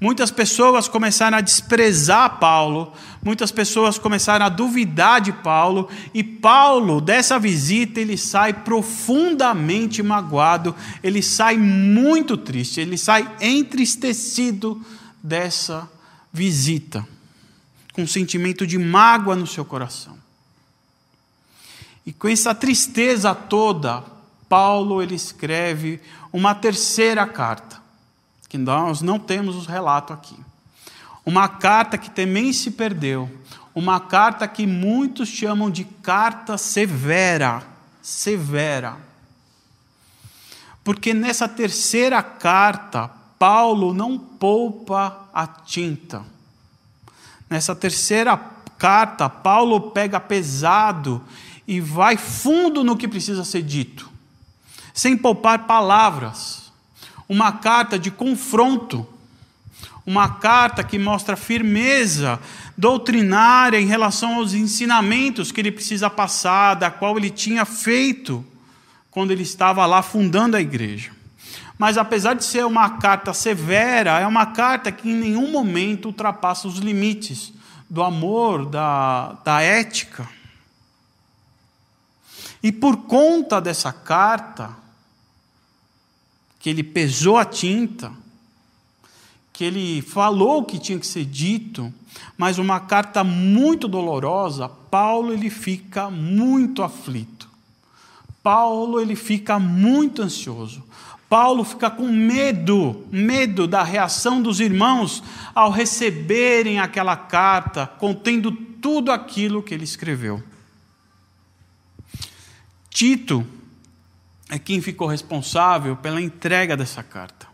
Muitas 0.00 0.30
pessoas 0.30 0.86
começaram 0.86 1.38
a 1.38 1.40
desprezar 1.40 2.38
Paulo, 2.38 2.92
muitas 3.20 3.50
pessoas 3.50 3.98
começaram 3.98 4.46
a 4.46 4.48
duvidar 4.48 5.20
de 5.20 5.32
Paulo, 5.32 5.88
e 6.14 6.22
Paulo, 6.22 7.00
dessa 7.00 7.36
visita, 7.36 8.00
ele 8.00 8.16
sai 8.16 8.52
profundamente 8.52 10.00
magoado, 10.00 10.74
ele 11.02 11.20
sai 11.20 11.58
muito 11.58 12.36
triste, 12.36 12.80
ele 12.80 12.96
sai 12.96 13.28
entristecido 13.40 14.80
dessa 15.20 15.90
visita, 16.32 17.06
com 17.92 18.02
um 18.02 18.06
sentimento 18.06 18.64
de 18.64 18.78
mágoa 18.78 19.34
no 19.34 19.48
seu 19.48 19.64
coração. 19.64 20.17
E 22.08 22.12
com 22.14 22.26
essa 22.26 22.54
tristeza 22.54 23.34
toda, 23.34 24.02
Paulo 24.48 25.02
ele 25.02 25.14
escreve 25.14 26.00
uma 26.32 26.54
terceira 26.54 27.26
carta 27.26 27.82
que 28.48 28.56
nós 28.56 29.02
não 29.02 29.18
temos 29.18 29.54
os 29.54 29.66
relatos 29.66 30.16
aqui. 30.16 30.34
Uma 31.26 31.46
carta 31.50 31.98
que 31.98 32.08
também 32.08 32.50
se 32.50 32.70
perdeu, 32.70 33.30
uma 33.74 34.00
carta 34.00 34.48
que 34.48 34.66
muitos 34.66 35.28
chamam 35.28 35.70
de 35.70 35.84
carta 35.84 36.56
severa, 36.56 37.62
severa. 38.00 38.96
Porque 40.82 41.12
nessa 41.12 41.46
terceira 41.46 42.22
carta, 42.22 43.10
Paulo 43.38 43.92
não 43.92 44.18
poupa 44.18 45.28
a 45.30 45.46
tinta. 45.46 46.24
Nessa 47.50 47.76
terceira 47.76 48.34
carta, 48.78 49.28
Paulo 49.28 49.90
pega 49.90 50.18
pesado 50.18 51.22
e 51.68 51.82
vai 51.82 52.16
fundo 52.16 52.82
no 52.82 52.96
que 52.96 53.06
precisa 53.06 53.44
ser 53.44 53.60
dito, 53.60 54.10
sem 54.94 55.14
poupar 55.14 55.66
palavras 55.66 56.72
uma 57.28 57.52
carta 57.52 57.98
de 57.98 58.10
confronto, 58.10 59.06
uma 60.06 60.30
carta 60.30 60.82
que 60.82 60.98
mostra 60.98 61.36
firmeza 61.36 62.40
doutrinária 62.74 63.78
em 63.78 63.86
relação 63.86 64.36
aos 64.36 64.54
ensinamentos 64.54 65.52
que 65.52 65.60
ele 65.60 65.70
precisa 65.70 66.08
passar, 66.08 66.72
da 66.72 66.90
qual 66.90 67.18
ele 67.18 67.28
tinha 67.28 67.66
feito 67.66 68.42
quando 69.10 69.30
ele 69.30 69.42
estava 69.42 69.84
lá 69.84 70.00
fundando 70.00 70.56
a 70.56 70.60
igreja. 70.62 71.10
Mas 71.76 71.98
apesar 71.98 72.32
de 72.32 72.44
ser 72.44 72.64
uma 72.64 72.88
carta 72.96 73.34
severa, 73.34 74.18
é 74.18 74.26
uma 74.26 74.46
carta 74.46 74.90
que 74.90 75.10
em 75.10 75.14
nenhum 75.14 75.52
momento 75.52 76.06
ultrapassa 76.06 76.66
os 76.66 76.78
limites 76.78 77.52
do 77.90 78.02
amor, 78.02 78.64
da, 78.64 79.36
da 79.44 79.60
ética. 79.60 80.37
E 82.62 82.72
por 82.72 82.96
conta 82.98 83.60
dessa 83.60 83.92
carta, 83.92 84.76
que 86.58 86.68
ele 86.68 86.82
pesou 86.82 87.36
a 87.36 87.44
tinta, 87.44 88.12
que 89.52 89.64
ele 89.64 90.02
falou 90.02 90.58
o 90.58 90.64
que 90.64 90.78
tinha 90.78 90.98
que 90.98 91.06
ser 91.06 91.24
dito, 91.24 91.92
mas 92.36 92.58
uma 92.58 92.80
carta 92.80 93.22
muito 93.24 93.88
dolorosa, 93.88 94.68
Paulo 94.68 95.32
ele 95.32 95.50
fica 95.50 96.10
muito 96.10 96.82
aflito. 96.82 97.48
Paulo 98.42 99.00
ele 99.00 99.16
fica 99.16 99.58
muito 99.58 100.22
ansioso. 100.22 100.82
Paulo 101.28 101.62
fica 101.62 101.90
com 101.90 102.06
medo, 102.06 103.04
medo 103.12 103.66
da 103.66 103.82
reação 103.82 104.40
dos 104.40 104.60
irmãos 104.60 105.22
ao 105.54 105.70
receberem 105.70 106.80
aquela 106.80 107.16
carta 107.16 107.86
contendo 107.86 108.50
tudo 108.50 109.12
aquilo 109.12 109.62
que 109.62 109.74
ele 109.74 109.84
escreveu. 109.84 110.42
Tito 112.98 113.46
é 114.50 114.58
quem 114.58 114.82
ficou 114.82 115.06
responsável 115.06 115.94
pela 115.94 116.20
entrega 116.20 116.76
dessa 116.76 117.00
carta. 117.00 117.46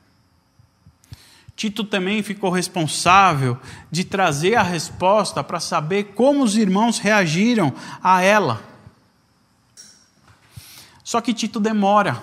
Tito 1.55 1.85
também 1.85 2.23
ficou 2.23 2.49
responsável 2.49 3.59
de 3.91 4.05
trazer 4.05 4.55
a 4.55 4.63
resposta 4.63 5.45
para 5.45 5.61
saber 5.61 6.15
como 6.15 6.43
os 6.43 6.57
irmãos 6.57 6.99
reagiram 6.99 7.75
a 8.03 8.23
ela. 8.23 8.65
Só 11.03 11.21
que 11.21 11.35
Tito 11.35 11.61
demora. 11.61 12.23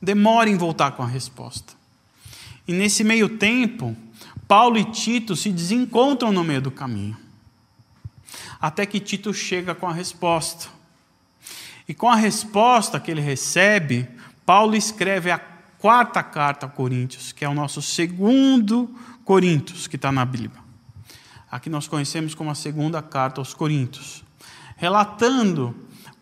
Demora 0.00 0.48
em 0.48 0.56
voltar 0.56 0.92
com 0.92 1.02
a 1.02 1.06
resposta. 1.06 1.74
E 2.66 2.72
nesse 2.72 3.04
meio 3.04 3.28
tempo, 3.36 3.94
Paulo 4.48 4.78
e 4.78 4.84
Tito 4.86 5.36
se 5.36 5.52
desencontram 5.52 6.32
no 6.32 6.42
meio 6.42 6.62
do 6.62 6.70
caminho. 6.70 7.18
Até 8.58 8.86
que 8.86 8.98
Tito 8.98 9.34
chega 9.34 9.74
com 9.74 9.86
a 9.86 9.92
resposta. 9.92 10.74
E 11.88 11.94
com 11.94 12.08
a 12.08 12.16
resposta 12.16 12.98
que 12.98 13.10
ele 13.10 13.20
recebe, 13.20 14.08
Paulo 14.44 14.74
escreve 14.74 15.30
a 15.30 15.38
quarta 15.38 16.22
carta 16.22 16.66
a 16.66 16.68
Coríntios, 16.68 17.32
que 17.32 17.44
é 17.44 17.48
o 17.48 17.54
nosso 17.54 17.80
segundo 17.80 18.90
Coríntios, 19.24 19.86
que 19.86 19.96
está 19.96 20.10
na 20.10 20.24
Bíblia. 20.24 20.64
Aqui 21.50 21.70
nós 21.70 21.86
conhecemos 21.86 22.34
como 22.34 22.50
a 22.50 22.54
segunda 22.54 23.00
carta 23.00 23.40
aos 23.40 23.54
Coríntios, 23.54 24.24
relatando 24.76 25.74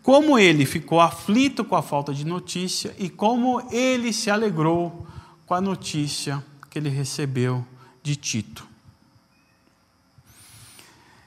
como 0.03 0.37
ele 0.37 0.67
ficou 0.67 1.01
aflito 1.01 1.65
com 1.65 1.75
a 1.75 1.81
falta 1.81 2.13
de 2.13 2.25
notícia 2.25 2.95
e 2.99 3.09
como 3.09 3.67
ele 3.71 4.13
se 4.13 4.29
alegrou 4.29 5.07
com 5.47 5.55
a 5.55 5.61
notícia 5.61 6.43
que 6.69 6.77
ele 6.77 6.89
recebeu 6.89 7.65
de 8.03 8.15
Tito. 8.15 8.67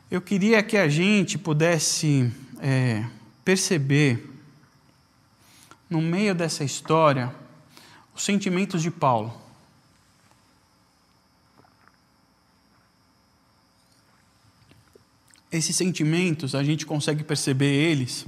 Eu 0.09 0.21
queria 0.21 0.63
que 0.63 0.77
a 0.77 0.89
gente 0.89 1.37
pudesse 1.37 2.33
é, 2.61 3.05
perceber, 3.49 4.29
no 5.89 6.03
meio 6.03 6.35
dessa 6.35 6.63
história, 6.63 7.35
os 8.15 8.23
sentimentos 8.23 8.83
de 8.83 8.91
Paulo. 8.91 9.35
Esses 15.51 15.75
sentimentos, 15.75 16.55
a 16.55 16.63
gente 16.63 16.85
consegue 16.85 17.25
perceber 17.25 17.73
eles 17.73 18.27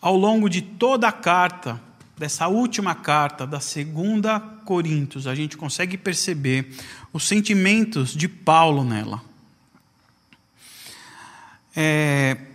ao 0.00 0.16
longo 0.16 0.50
de 0.50 0.62
toda 0.62 1.06
a 1.06 1.12
carta, 1.12 1.80
dessa 2.18 2.48
última 2.48 2.96
carta, 2.96 3.46
da 3.46 3.60
segunda 3.60 4.40
Coríntios, 4.40 5.28
a 5.28 5.34
gente 5.36 5.56
consegue 5.56 5.96
perceber 5.96 6.76
os 7.12 7.28
sentimentos 7.28 8.16
de 8.16 8.26
Paulo 8.26 8.82
nela. 8.82 9.22
É, 11.76 12.48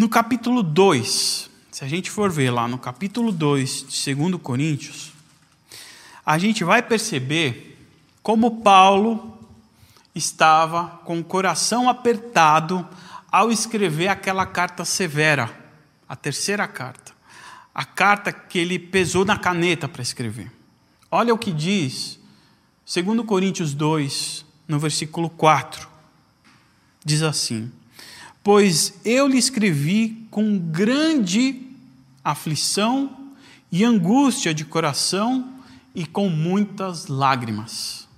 no 0.00 0.08
capítulo 0.08 0.62
2, 0.62 1.50
se 1.70 1.84
a 1.84 1.86
gente 1.86 2.10
for 2.10 2.30
ver 2.30 2.50
lá 2.50 2.66
no 2.66 2.78
capítulo 2.78 3.30
2 3.30 3.84
de 3.86 4.14
2 4.14 4.40
Coríntios, 4.40 5.12
a 6.24 6.38
gente 6.38 6.64
vai 6.64 6.80
perceber 6.80 7.78
como 8.22 8.62
Paulo 8.62 9.38
estava 10.14 11.02
com 11.04 11.18
o 11.18 11.22
coração 11.22 11.86
apertado 11.86 12.88
ao 13.30 13.52
escrever 13.52 14.08
aquela 14.08 14.46
carta 14.46 14.86
severa, 14.86 15.54
a 16.08 16.16
terceira 16.16 16.66
carta, 16.66 17.12
a 17.74 17.84
carta 17.84 18.32
que 18.32 18.58
ele 18.58 18.78
pesou 18.78 19.26
na 19.26 19.36
caneta 19.36 19.86
para 19.86 20.00
escrever. 20.00 20.50
Olha 21.10 21.34
o 21.34 21.38
que 21.38 21.52
diz 21.52 22.18
2 22.86 23.26
Coríntios 23.26 23.74
2, 23.74 24.46
no 24.66 24.78
versículo 24.78 25.28
4. 25.28 25.86
Diz 27.04 27.20
assim: 27.20 27.70
Pois 28.42 28.94
eu 29.04 29.26
lhe 29.26 29.38
escrevi 29.38 30.26
com 30.30 30.58
grande 30.58 31.62
aflição 32.24 33.34
e 33.70 33.84
angústia 33.84 34.54
de 34.54 34.64
coração 34.64 35.60
e 35.94 36.06
com 36.06 36.28
muitas 36.28 37.06
lágrimas. 37.06 38.08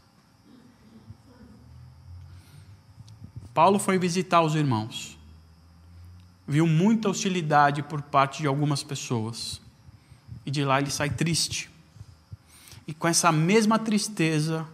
Paulo 3.53 3.79
foi 3.79 3.99
visitar 3.99 4.41
os 4.41 4.55
irmãos. 4.55 5.19
Viu 6.47 6.67
muita 6.67 7.09
hostilidade 7.09 7.83
por 7.83 8.01
parte 8.01 8.41
de 8.41 8.47
algumas 8.47 8.83
pessoas. 8.83 9.61
E 10.45 10.51
de 10.51 10.65
lá 10.65 10.81
ele 10.81 10.91
sai 10.91 11.11
triste. 11.11 11.71
E 12.87 12.95
com 12.95 13.07
essa 13.07 13.31
mesma 13.31 13.79
tristeza, 13.79 14.67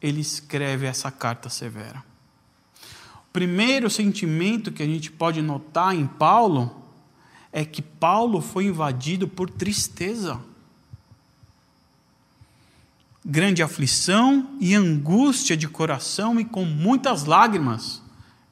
ele 0.00 0.20
escreve 0.20 0.86
essa 0.86 1.10
carta 1.10 1.48
severa. 1.48 2.04
Primeiro 3.36 3.90
sentimento 3.90 4.72
que 4.72 4.82
a 4.82 4.86
gente 4.86 5.12
pode 5.12 5.42
notar 5.42 5.94
em 5.94 6.06
Paulo 6.06 6.82
é 7.52 7.66
que 7.66 7.82
Paulo 7.82 8.40
foi 8.40 8.64
invadido 8.64 9.28
por 9.28 9.50
tristeza 9.50 10.40
grande 13.22 13.62
aflição 13.62 14.56
e 14.58 14.74
angústia 14.74 15.54
de 15.54 15.68
coração 15.68 16.40
e 16.40 16.46
com 16.46 16.64
muitas 16.64 17.24
lágrimas, 17.24 18.00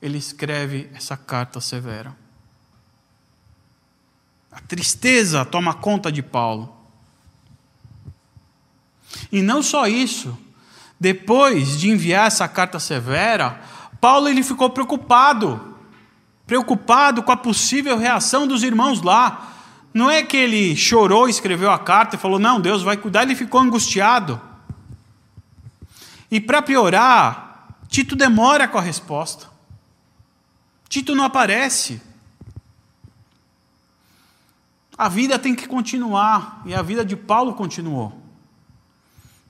ele 0.03 0.19
escreve 0.19 0.91
essa 0.93 1.17
carta 1.17 1.63
severa. 1.63 2.15
A 4.53 4.61
tristeza 4.61 5.47
toma 5.47 5.73
conta 5.73 6.13
de 6.13 6.23
Paulo. 6.23 6.77
E 9.33 9.41
não 9.41 9.63
só 9.63 9.87
isso, 9.87 10.37
depois 11.01 11.79
de 11.79 11.89
enviar 11.89 12.27
essa 12.27 12.47
carta 12.47 12.79
severa, 12.79 13.73
Paulo 14.05 14.29
ele 14.29 14.43
ficou 14.43 14.69
preocupado, 14.69 15.79
preocupado 16.47 17.23
com 17.23 17.33
a 17.33 17.37
possível 17.39 17.97
reação 17.97 18.47
dos 18.47 18.63
irmãos 18.63 19.01
lá. 19.01 19.51
Não 19.95 20.11
é 20.11 20.23
que 20.23 20.37
ele 20.37 20.77
chorou, 20.77 21.27
escreveu 21.27 21.71
a 21.71 21.79
carta 21.79 22.15
e 22.15 22.19
falou: 22.19 22.39
"Não, 22.39 22.61
Deus 22.61 22.83
vai 22.83 22.99
cuidar", 22.99 23.23
ele 23.23 23.35
ficou 23.35 23.63
angustiado. 23.63 24.39
E 26.31 26.39
para 26.39 26.61
piorar, 26.61 27.79
Tito 27.89 28.15
demora 28.15 28.69
com 28.69 28.77
a 28.77 28.83
resposta. 28.83 29.47
Tito 30.87 31.15
não 31.15 31.25
aparece. 31.25 31.99
A 34.99 35.09
vida 35.09 35.39
tem 35.39 35.55
que 35.55 35.67
continuar, 35.67 36.61
e 36.67 36.75
a 36.75 36.83
vida 36.83 37.07
de 37.07 37.17
Paulo 37.17 37.55
continuou. 37.55 38.21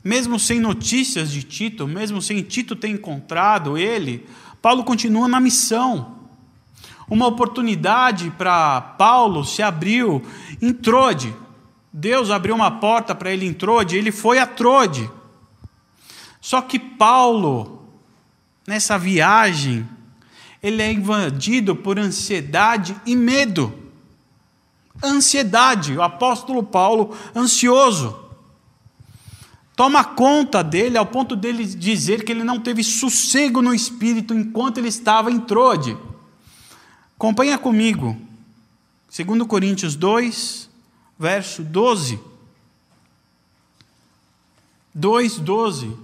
Mesmo 0.04 0.38
sem 0.38 0.60
notícias 0.60 1.28
de 1.32 1.42
Tito, 1.42 1.88
mesmo 1.88 2.22
sem 2.22 2.40
Tito 2.42 2.76
ter 2.76 2.88
encontrado 2.88 3.76
ele, 3.76 4.28
Paulo 4.64 4.82
continua 4.82 5.28
na 5.28 5.40
missão. 5.40 6.14
Uma 7.06 7.26
oportunidade 7.26 8.30
para 8.30 8.80
Paulo 8.80 9.44
se 9.44 9.62
abriu 9.62 10.22
em 10.58 10.72
Trode. 10.72 11.36
Deus 11.92 12.30
abriu 12.30 12.54
uma 12.54 12.70
porta 12.70 13.14
para 13.14 13.30
ele 13.30 13.44
em 13.44 13.52
Trode, 13.52 13.94
ele 13.94 14.10
foi 14.10 14.38
a 14.38 14.46
Trode. 14.46 15.10
Só 16.40 16.62
que 16.62 16.78
Paulo, 16.78 17.90
nessa 18.66 18.96
viagem, 18.96 19.86
ele 20.62 20.80
é 20.80 20.90
invadido 20.90 21.76
por 21.76 21.98
ansiedade 21.98 22.96
e 23.04 23.14
medo. 23.14 23.70
Ansiedade, 25.04 25.94
o 25.94 26.00
apóstolo 26.00 26.62
Paulo, 26.62 27.14
ansioso. 27.36 28.18
Toma 29.76 30.04
conta 30.04 30.62
dele 30.62 30.96
ao 30.96 31.06
ponto 31.06 31.34
dele 31.34 31.64
dizer 31.64 32.24
que 32.24 32.30
ele 32.30 32.44
não 32.44 32.60
teve 32.60 32.84
sossego 32.84 33.60
no 33.60 33.74
espírito 33.74 34.32
enquanto 34.32 34.78
ele 34.78 34.88
estava 34.88 35.32
em 35.32 35.40
Trode. 35.40 35.96
Acompanha 37.16 37.58
comigo. 37.58 38.16
2 39.16 39.42
Coríntios 39.48 39.96
2, 39.96 40.70
verso 41.18 41.62
12. 41.62 42.20
2, 44.94 45.38
12. 45.38 45.96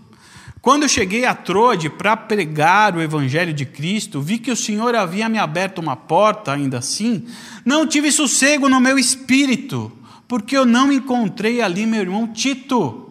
Quando 0.60 0.88
cheguei 0.88 1.24
a 1.24 1.34
Trode 1.34 1.88
para 1.88 2.16
pregar 2.16 2.96
o 2.96 3.00
Evangelho 3.00 3.52
de 3.52 3.64
Cristo, 3.64 4.20
vi 4.20 4.38
que 4.38 4.50
o 4.50 4.56
Senhor 4.56 4.94
havia 4.94 5.28
me 5.28 5.38
aberto 5.38 5.78
uma 5.78 5.96
porta, 5.96 6.52
ainda 6.52 6.78
assim, 6.78 7.26
não 7.64 7.86
tive 7.86 8.10
sossego 8.10 8.68
no 8.68 8.80
meu 8.80 8.98
espírito, 8.98 9.90
porque 10.26 10.56
eu 10.56 10.66
não 10.66 10.92
encontrei 10.92 11.62
ali 11.62 11.86
meu 11.86 12.00
irmão 12.00 12.26
Tito. 12.26 13.09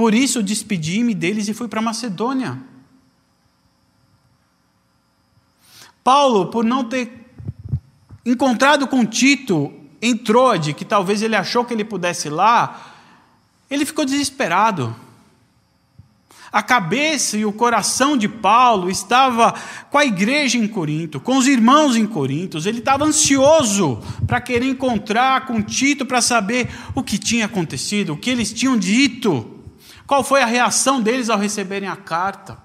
Por 0.00 0.14
isso 0.14 0.42
despedi-me 0.42 1.14
deles 1.14 1.46
e 1.46 1.52
fui 1.52 1.68
para 1.68 1.82
Macedônia. 1.82 2.58
Paulo, 6.02 6.46
por 6.46 6.64
não 6.64 6.84
ter 6.84 7.30
encontrado 8.24 8.86
com 8.86 9.04
Tito 9.04 9.70
em 10.00 10.16
Trode, 10.16 10.72
que 10.72 10.86
talvez 10.86 11.20
ele 11.20 11.36
achou 11.36 11.66
que 11.66 11.74
ele 11.74 11.84
pudesse 11.84 12.28
ir 12.28 12.30
lá, 12.30 12.94
ele 13.68 13.84
ficou 13.84 14.06
desesperado. 14.06 14.96
A 16.50 16.62
cabeça 16.62 17.36
e 17.36 17.44
o 17.44 17.52
coração 17.52 18.16
de 18.16 18.26
Paulo 18.26 18.88
estava 18.90 19.52
com 19.90 19.98
a 19.98 20.06
igreja 20.06 20.56
em 20.56 20.66
Corinto, 20.66 21.20
com 21.20 21.36
os 21.36 21.46
irmãos 21.46 21.94
em 21.94 22.06
Corinto. 22.06 22.56
Ele 22.66 22.78
estava 22.78 23.04
ansioso 23.04 24.02
para 24.26 24.40
querer 24.40 24.64
encontrar 24.64 25.44
com 25.44 25.60
Tito 25.60 26.06
para 26.06 26.22
saber 26.22 26.70
o 26.94 27.02
que 27.02 27.18
tinha 27.18 27.44
acontecido, 27.44 28.14
o 28.14 28.16
que 28.16 28.30
eles 28.30 28.50
tinham 28.50 28.78
dito, 28.78 29.59
qual 30.10 30.24
foi 30.24 30.42
a 30.42 30.46
reação 30.46 31.00
deles 31.00 31.30
ao 31.30 31.38
receberem 31.38 31.88
a 31.88 31.94
carta. 31.94 32.60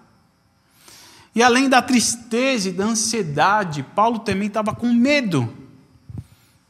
E 1.35 1.43
além 1.43 1.69
da 1.69 1.79
tristeza 1.79 2.69
e 2.69 2.71
da 2.71 2.85
ansiedade, 2.85 3.83
Paulo 3.83 4.17
também 4.17 4.47
estava 4.47 4.73
com 4.73 4.91
medo 4.91 5.55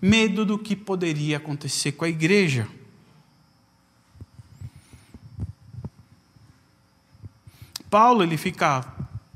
medo 0.01 0.45
do 0.45 0.59
que 0.59 0.75
poderia 0.75 1.37
acontecer 1.37 1.93
com 1.93 2.03
a 2.03 2.09
igreja. 2.09 2.67
Paulo 7.89 8.21
ele 8.21 8.35
fica 8.35 8.85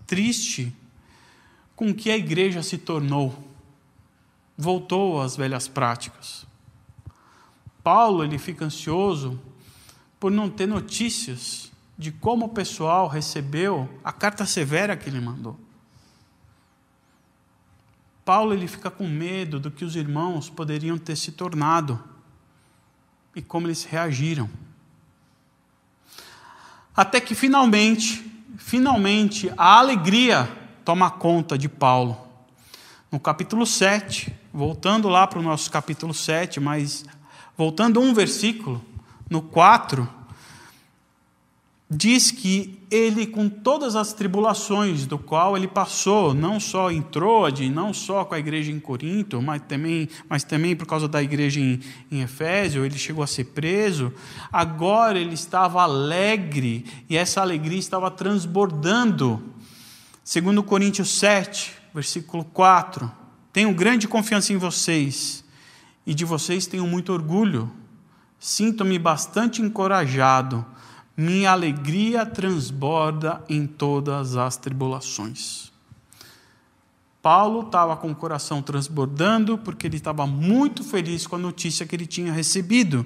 triste 0.06 0.76
com 1.74 1.94
que 1.94 2.12
a 2.12 2.18
igreja 2.18 2.62
se 2.62 2.78
tornou. 2.78 3.50
Voltou 4.58 5.22
às 5.22 5.38
velhas 5.38 5.70
práticas. 5.70 6.46
Paulo 7.82 8.26
ele 8.26 8.38
fica 8.38 8.66
ansioso 8.66 9.40
por 10.20 10.32
não 10.32 10.50
ter 10.50 10.68
notícias 10.68 11.72
de 11.98 12.12
como 12.12 12.48
o 12.48 12.50
pessoal 12.50 13.08
recebeu 13.08 13.90
a 14.04 14.12
carta 14.12 14.46
severa 14.46 14.96
que 14.96 15.10
ele 15.10 15.20
mandou. 15.20 15.60
Paulo 18.24 18.54
ele 18.54 18.68
fica 18.68 18.92
com 18.92 19.08
medo 19.08 19.60
do 19.60 19.72
que 19.72 19.84
os 19.84 19.96
irmãos 19.96 20.50
poderiam 20.50 20.98
ter 20.98 21.16
se 21.16 21.32
tornado 21.32 22.02
e 23.36 23.42
como 23.42 23.68
eles 23.68 23.84
reagiram. 23.84 24.50
Até 26.96 27.20
que 27.20 27.34
finalmente, 27.34 28.24
finalmente, 28.58 29.52
a 29.58 29.80
alegria 29.80 30.48
toma 30.86 31.10
conta 31.10 31.58
de 31.58 31.68
Paulo. 31.68 32.18
No 33.12 33.20
capítulo 33.20 33.66
7, 33.66 34.34
voltando 34.54 35.10
lá 35.10 35.26
para 35.26 35.40
o 35.40 35.44
nosso 35.44 35.72
capítulo 35.72 36.14
7, 36.14 36.60
mas 36.60 37.06
voltando 37.58 38.00
um 38.00 38.14
versículo, 38.14 38.84
no 39.30 39.42
4, 39.42 40.08
diz 41.90 42.30
que 42.30 42.80
ele, 42.92 43.26
com 43.26 43.50
todas 43.50 43.96
as 43.96 44.14
tribulações 44.14 45.06
do 45.06 45.18
qual 45.18 45.58
ele 45.58 45.68
passou, 45.68 46.34
não 46.34 46.60
só 46.60 46.92
em 46.92 47.02
Troade, 47.02 47.70
não 47.70 47.94
só 47.94 48.24
com 48.26 48.36
a 48.36 48.40
igreja 48.40 48.72
em 48.72 48.80
Corinto, 48.80 49.42
mas 49.42 49.62
também, 49.68 50.08
mas 50.28 50.44
também 50.44 50.76
por 50.76 50.86
causa 50.86 51.08
da 51.08 51.22
igreja 51.22 51.60
em, 51.60 51.80
em 52.12 52.22
Efésio, 52.22 52.86
ele 52.86 52.98
chegou 52.98 53.24
a 53.24 53.28
ser 53.28 53.46
preso, 53.46 54.14
agora 54.52 55.20
ele 55.20 55.34
estava 55.34 55.82
alegre 55.82 56.86
e 57.10 57.18
essa 57.18 57.42
alegria 57.42 57.80
estava 57.80 58.12
transbordando. 58.12 59.42
Segundo 60.24 60.62
Coríntios 60.62 61.10
7, 61.18 61.74
versículo 61.94 62.44
4, 62.46 63.12
tenho 63.52 63.74
grande 63.74 64.08
confiança 64.08 64.54
em 64.54 64.58
vocês 64.58 65.44
e 66.06 66.14
de 66.14 66.24
vocês 66.24 66.68
tenho 66.68 66.86
muito 66.86 67.12
orgulho. 67.12 67.72
Sinto-me 68.40 68.98
bastante 68.98 69.62
encorajado 69.62 70.66
minha 71.20 71.52
alegria 71.52 72.26
transborda 72.26 73.44
em 73.50 73.68
todas 73.68 74.38
as 74.38 74.56
tribulações. 74.56 75.70
Paulo 77.22 77.64
estava 77.64 77.98
com 77.98 78.10
o 78.10 78.16
coração 78.16 78.62
transbordando 78.62 79.58
porque 79.58 79.86
ele 79.86 79.98
estava 79.98 80.26
muito 80.26 80.82
feliz 80.82 81.28
com 81.28 81.36
a 81.36 81.40
notícia 81.40 81.86
que 81.86 81.94
ele 81.94 82.06
tinha 82.06 82.32
recebido, 82.32 83.06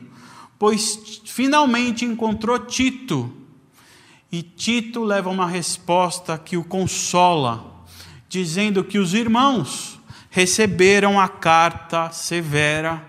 pois 0.59 1.23
finalmente 1.25 2.05
encontrou 2.05 2.59
Tito. 2.59 3.35
E 4.31 4.43
Tito 4.43 5.03
leva 5.03 5.31
uma 5.31 5.47
resposta 5.47 6.37
que 6.37 6.55
o 6.55 6.63
consola, 6.63 7.83
dizendo 8.29 8.83
que 8.83 8.99
os 8.99 9.15
irmãos 9.15 9.99
receberam 10.29 11.19
a 11.19 11.27
carta 11.27 12.11
severa 12.11 13.03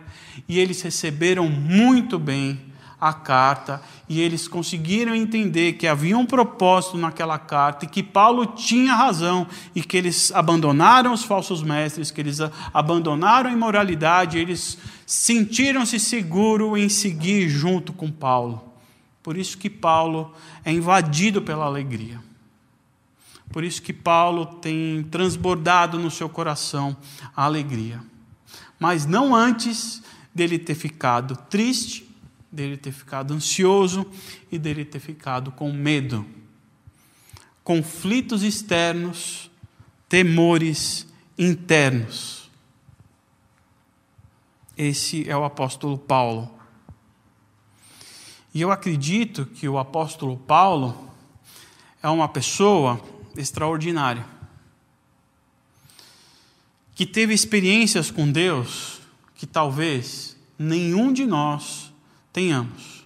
e 0.49 0.59
eles 0.59 0.83
receberam 0.83 1.49
muito 1.49 2.19
bem 2.19 2.61
a 3.01 3.13
carta 3.13 3.83
e 4.09 4.21
eles 4.21 4.49
conseguiram 4.49 5.15
entender 5.15 5.75
que 5.75 5.87
havia 5.87 6.17
um 6.17 6.25
propósito 6.25 6.97
naquela 6.97 7.39
carta 7.39 7.85
e 7.85 7.89
que 7.89 8.03
Paulo 8.03 8.47
tinha 8.47 8.95
razão 8.95 9.47
e 9.75 9.83
que 9.83 9.97
eles 9.97 10.33
abandonaram 10.33 11.13
os 11.13 11.23
falsos 11.23 11.63
mestres, 11.63 12.11
que 12.11 12.21
eles 12.21 12.39
abandonaram 12.73 13.51
a 13.51 13.53
imoralidade, 13.53 14.39
eles 14.39 14.79
sentiram-se 15.07 16.01
seguros 16.01 16.79
em 16.79 16.89
seguir 16.89 17.49
junto 17.49 17.93
com 17.93 18.11
Paulo. 18.11 18.73
Por 19.23 19.37
isso 19.37 19.59
que 19.59 19.69
Paulo 19.69 20.33
é 20.65 20.73
invadido 20.73 21.43
pela 21.43 21.67
alegria. 21.67 22.21
Por 23.53 23.65
isso 23.65 23.83
que 23.83 23.93
Paulo 23.93 24.47
tem 24.47 25.03
transbordado 25.05 25.99
no 25.99 26.11
seu 26.11 26.29
coração 26.29 26.97
a 27.37 27.45
alegria. 27.45 28.01
Mas 28.79 29.07
não 29.07 29.35
antes 29.35 30.03
dele 30.35 30.59
ter 30.59 30.75
ficado 30.75 31.37
triste 31.49 32.15
dele 32.55 32.77
ter 32.77 32.93
ficado 32.93 33.35
ansioso 33.35 34.07
e 34.51 34.59
dele 34.59 34.85
ter 34.85 35.01
ficado 35.01 35.51
com 35.51 35.73
medo. 35.73 36.25
Conflitos 37.65 38.45
externos, 38.45 39.51
temores 40.09 41.07
internos. 41.37 42.49
Esse 44.77 45.29
é 45.29 45.37
o 45.37 45.45
apóstolo 45.45 45.99
Paulo. 45.99 46.53
E 48.55 48.61
eu 48.61 48.71
acredito 48.71 49.47
que 49.47 49.69
o 49.69 49.77
apóstolo 49.77 50.37
Paulo 50.37 51.13
é 52.01 52.09
uma 52.09 52.29
pessoa 52.29 53.03
extraordinária, 53.37 54.25
que 56.95 57.05
teve 57.05 57.35
experiências 57.35 58.13
com 58.13 58.31
Deus 58.31 58.94
que 59.45 59.51
talvez 59.51 60.39
nenhum 60.59 61.13
de 61.13 61.27
nós 61.27 61.93
tenhamos. 62.33 63.05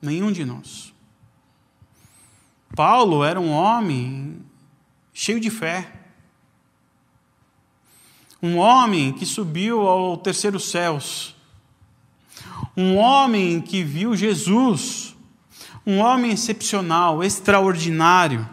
Nenhum 0.00 0.32
de 0.32 0.42
nós. 0.42 0.94
Paulo 2.74 3.22
era 3.22 3.38
um 3.38 3.50
homem 3.50 4.42
cheio 5.12 5.38
de 5.38 5.50
fé. 5.50 6.00
Um 8.42 8.56
homem 8.56 9.12
que 9.12 9.26
subiu 9.26 9.86
ao 9.86 10.16
terceiro 10.16 10.58
céus. 10.58 11.36
Um 12.74 12.96
homem 12.96 13.60
que 13.60 13.84
viu 13.84 14.16
Jesus. 14.16 15.14
Um 15.84 15.98
homem 15.98 16.30
excepcional, 16.30 17.22
extraordinário. 17.22 18.48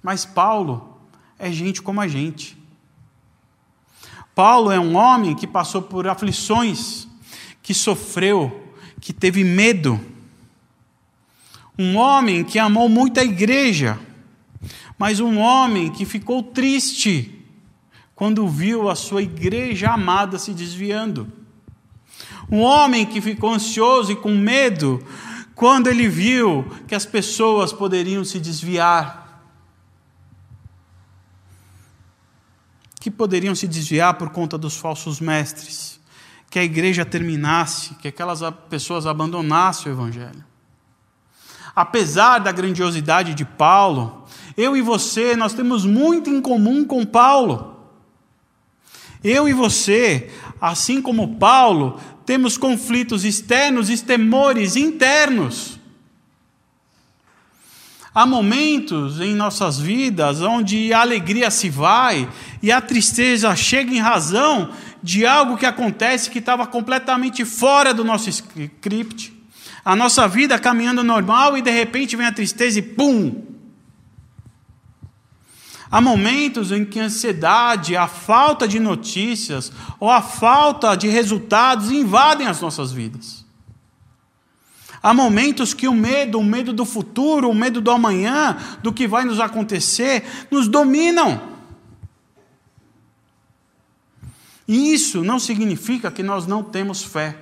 Mas 0.00 0.24
Paulo 0.24 0.96
é 1.36 1.50
gente 1.50 1.82
como 1.82 2.00
a 2.00 2.06
gente. 2.06 2.57
Paulo 4.38 4.70
é 4.70 4.78
um 4.78 4.94
homem 4.94 5.34
que 5.34 5.48
passou 5.48 5.82
por 5.82 6.06
aflições, 6.06 7.08
que 7.60 7.74
sofreu, 7.74 8.72
que 9.00 9.12
teve 9.12 9.42
medo. 9.42 10.00
Um 11.76 11.96
homem 11.96 12.44
que 12.44 12.56
amou 12.56 12.88
muito 12.88 13.18
a 13.18 13.24
igreja, 13.24 13.98
mas 14.96 15.18
um 15.18 15.38
homem 15.38 15.90
que 15.90 16.04
ficou 16.04 16.40
triste 16.40 17.44
quando 18.14 18.46
viu 18.46 18.88
a 18.88 18.94
sua 18.94 19.22
igreja 19.22 19.90
amada 19.90 20.38
se 20.38 20.52
desviando. 20.52 21.32
Um 22.48 22.60
homem 22.60 23.04
que 23.04 23.20
ficou 23.20 23.52
ansioso 23.52 24.12
e 24.12 24.14
com 24.14 24.36
medo 24.36 25.04
quando 25.52 25.88
ele 25.88 26.06
viu 26.06 26.64
que 26.86 26.94
as 26.94 27.04
pessoas 27.04 27.72
poderiam 27.72 28.22
se 28.22 28.38
desviar. 28.38 29.27
Que 33.08 33.12
poderiam 33.14 33.54
se 33.54 33.66
desviar 33.66 34.18
por 34.18 34.28
conta 34.28 34.58
dos 34.58 34.76
falsos 34.76 35.18
mestres 35.18 35.98
que 36.50 36.58
a 36.58 36.62
igreja 36.62 37.06
terminasse, 37.06 37.94
que 37.94 38.08
aquelas 38.08 38.40
pessoas 38.68 39.06
abandonassem 39.06 39.90
o 39.90 39.94
Evangelho. 39.94 40.44
Apesar 41.74 42.38
da 42.38 42.52
grandiosidade 42.52 43.32
de 43.32 43.46
Paulo, 43.46 44.26
eu 44.58 44.76
e 44.76 44.82
você, 44.82 45.34
nós 45.34 45.54
temos 45.54 45.86
muito 45.86 46.28
em 46.28 46.38
comum 46.38 46.84
com 46.84 47.06
Paulo. 47.06 47.78
Eu 49.24 49.48
e 49.48 49.54
você, 49.54 50.30
assim 50.60 51.00
como 51.00 51.36
Paulo, 51.36 51.98
temos 52.26 52.58
conflitos 52.58 53.24
externos 53.24 53.88
e 53.88 54.04
temores 54.04 54.76
internos. 54.76 55.77
Há 58.14 58.24
momentos 58.26 59.20
em 59.20 59.34
nossas 59.34 59.78
vidas 59.78 60.40
onde 60.40 60.92
a 60.92 61.00
alegria 61.00 61.50
se 61.50 61.68
vai 61.68 62.28
e 62.62 62.72
a 62.72 62.80
tristeza 62.80 63.54
chega 63.54 63.92
em 63.92 64.00
razão 64.00 64.70
de 65.02 65.26
algo 65.26 65.56
que 65.56 65.66
acontece 65.66 66.30
que 66.30 66.38
estava 66.38 66.66
completamente 66.66 67.44
fora 67.44 67.92
do 67.92 68.04
nosso 68.04 68.28
script. 68.28 69.32
A 69.84 69.94
nossa 69.94 70.26
vida 70.26 70.58
caminhando 70.58 71.04
normal 71.04 71.56
e 71.56 71.62
de 71.62 71.70
repente 71.70 72.16
vem 72.16 72.26
a 72.26 72.32
tristeza 72.32 72.78
e 72.78 72.82
pum! 72.82 73.46
Há 75.90 76.00
momentos 76.00 76.70
em 76.70 76.84
que 76.84 77.00
a 77.00 77.04
ansiedade, 77.04 77.96
a 77.96 78.06
falta 78.06 78.68
de 78.68 78.78
notícias 78.78 79.72
ou 79.98 80.10
a 80.10 80.20
falta 80.20 80.94
de 80.94 81.08
resultados 81.08 81.90
invadem 81.90 82.46
as 82.46 82.60
nossas 82.60 82.92
vidas. 82.92 83.47
Há 85.08 85.14
momentos 85.14 85.72
que 85.72 85.88
o 85.88 85.94
medo, 85.94 86.38
o 86.38 86.44
medo 86.44 86.70
do 86.70 86.84
futuro, 86.84 87.48
o 87.48 87.54
medo 87.54 87.80
do 87.80 87.90
amanhã, 87.90 88.58
do 88.82 88.92
que 88.92 89.08
vai 89.08 89.24
nos 89.24 89.40
acontecer, 89.40 90.22
nos 90.50 90.68
dominam. 90.68 91.56
E 94.68 94.92
isso 94.92 95.24
não 95.24 95.38
significa 95.38 96.10
que 96.10 96.22
nós 96.22 96.46
não 96.46 96.62
temos 96.62 97.02
fé. 97.02 97.38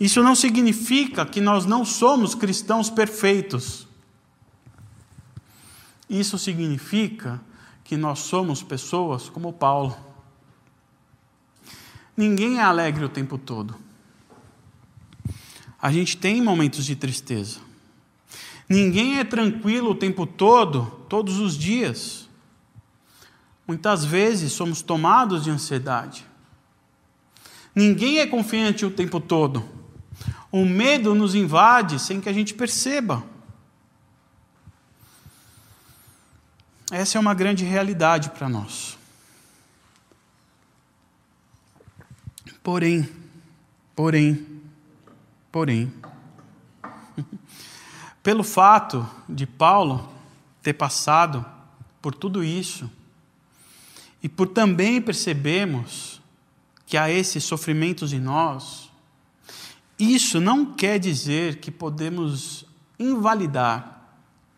Isso 0.00 0.20
não 0.20 0.34
significa 0.34 1.24
que 1.24 1.40
nós 1.40 1.64
não 1.64 1.84
somos 1.84 2.34
cristãos 2.34 2.90
perfeitos. 2.90 3.86
Isso 6.10 6.36
significa 6.38 7.40
que 7.84 7.96
nós 7.96 8.18
somos 8.18 8.64
pessoas 8.64 9.28
como 9.28 9.52
Paulo. 9.52 9.96
Ninguém 12.16 12.58
é 12.58 12.62
alegre 12.62 13.04
o 13.04 13.08
tempo 13.08 13.38
todo. 13.38 13.83
A 15.84 15.92
gente 15.92 16.16
tem 16.16 16.40
momentos 16.40 16.86
de 16.86 16.96
tristeza. 16.96 17.60
Ninguém 18.66 19.18
é 19.18 19.24
tranquilo 19.24 19.90
o 19.90 19.94
tempo 19.94 20.26
todo, 20.26 20.86
todos 21.10 21.38
os 21.38 21.58
dias. 21.58 22.26
Muitas 23.68 24.02
vezes 24.02 24.54
somos 24.54 24.80
tomados 24.80 25.44
de 25.44 25.50
ansiedade. 25.50 26.24
Ninguém 27.74 28.20
é 28.20 28.26
confiante 28.26 28.86
o 28.86 28.90
tempo 28.90 29.20
todo. 29.20 29.62
O 30.50 30.64
medo 30.64 31.14
nos 31.14 31.34
invade 31.34 31.98
sem 31.98 32.18
que 32.18 32.30
a 32.30 32.32
gente 32.32 32.54
perceba. 32.54 33.22
Essa 36.90 37.18
é 37.18 37.20
uma 37.20 37.34
grande 37.34 37.62
realidade 37.62 38.30
para 38.30 38.48
nós. 38.48 38.96
Porém, 42.62 43.06
porém, 43.94 44.53
porém, 45.54 45.92
pelo 48.24 48.42
fato 48.42 49.08
de 49.28 49.46
Paulo 49.46 50.12
ter 50.60 50.72
passado 50.72 51.46
por 52.02 52.12
tudo 52.12 52.42
isso, 52.42 52.90
e 54.20 54.28
por 54.28 54.48
também 54.48 55.00
percebemos 55.00 56.20
que 56.84 56.96
há 56.96 57.08
esses 57.08 57.44
sofrimentos 57.44 58.12
em 58.12 58.18
nós, 58.18 58.90
isso 59.96 60.40
não 60.40 60.74
quer 60.74 60.98
dizer 60.98 61.60
que 61.60 61.70
podemos 61.70 62.64
invalidar 62.98 64.10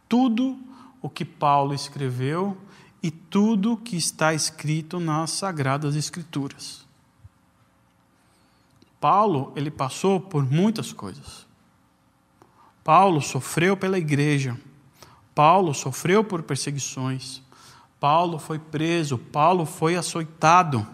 tudo 0.08 0.58
o 1.02 1.10
que 1.10 1.26
Paulo 1.26 1.74
escreveu 1.74 2.56
e 3.02 3.10
tudo 3.10 3.76
que 3.76 3.98
está 3.98 4.32
escrito 4.32 4.98
nas 4.98 5.32
sagradas 5.32 5.94
escrituras. 5.94 6.85
Paulo, 9.00 9.52
ele 9.54 9.70
passou 9.70 10.20
por 10.20 10.44
muitas 10.44 10.92
coisas. 10.92 11.46
Paulo 12.82 13.20
sofreu 13.20 13.76
pela 13.76 13.98
igreja. 13.98 14.56
Paulo 15.34 15.74
sofreu 15.74 16.24
por 16.24 16.42
perseguições. 16.42 17.42
Paulo 17.98 18.38
foi 18.38 18.58
preso, 18.58 19.18
Paulo 19.18 19.66
foi 19.66 19.96
açoitado. 19.96 20.86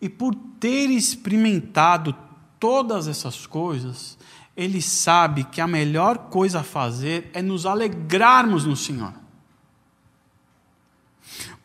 E 0.00 0.08
por 0.08 0.34
ter 0.60 0.90
experimentado 0.90 2.14
todas 2.60 3.08
essas 3.08 3.46
coisas, 3.46 4.18
ele 4.56 4.80
sabe 4.80 5.44
que 5.44 5.60
a 5.60 5.66
melhor 5.66 6.18
coisa 6.30 6.60
a 6.60 6.64
fazer 6.64 7.30
é 7.32 7.42
nos 7.42 7.66
alegrarmos 7.66 8.64
no 8.64 8.76
Senhor. 8.76 9.12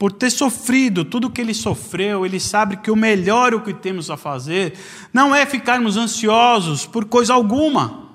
Por 0.01 0.11
ter 0.11 0.31
sofrido 0.31 1.05
tudo 1.05 1.27
o 1.27 1.29
que 1.29 1.39
ele 1.39 1.53
sofreu, 1.53 2.25
ele 2.25 2.39
sabe 2.39 2.77
que 2.77 2.89
o 2.89 2.95
melhor 2.95 3.53
o 3.53 3.61
que 3.61 3.71
temos 3.71 4.09
a 4.09 4.17
fazer 4.17 4.73
não 5.13 5.35
é 5.35 5.45
ficarmos 5.45 5.95
ansiosos 5.95 6.87
por 6.87 7.05
coisa 7.05 7.35
alguma. 7.35 8.09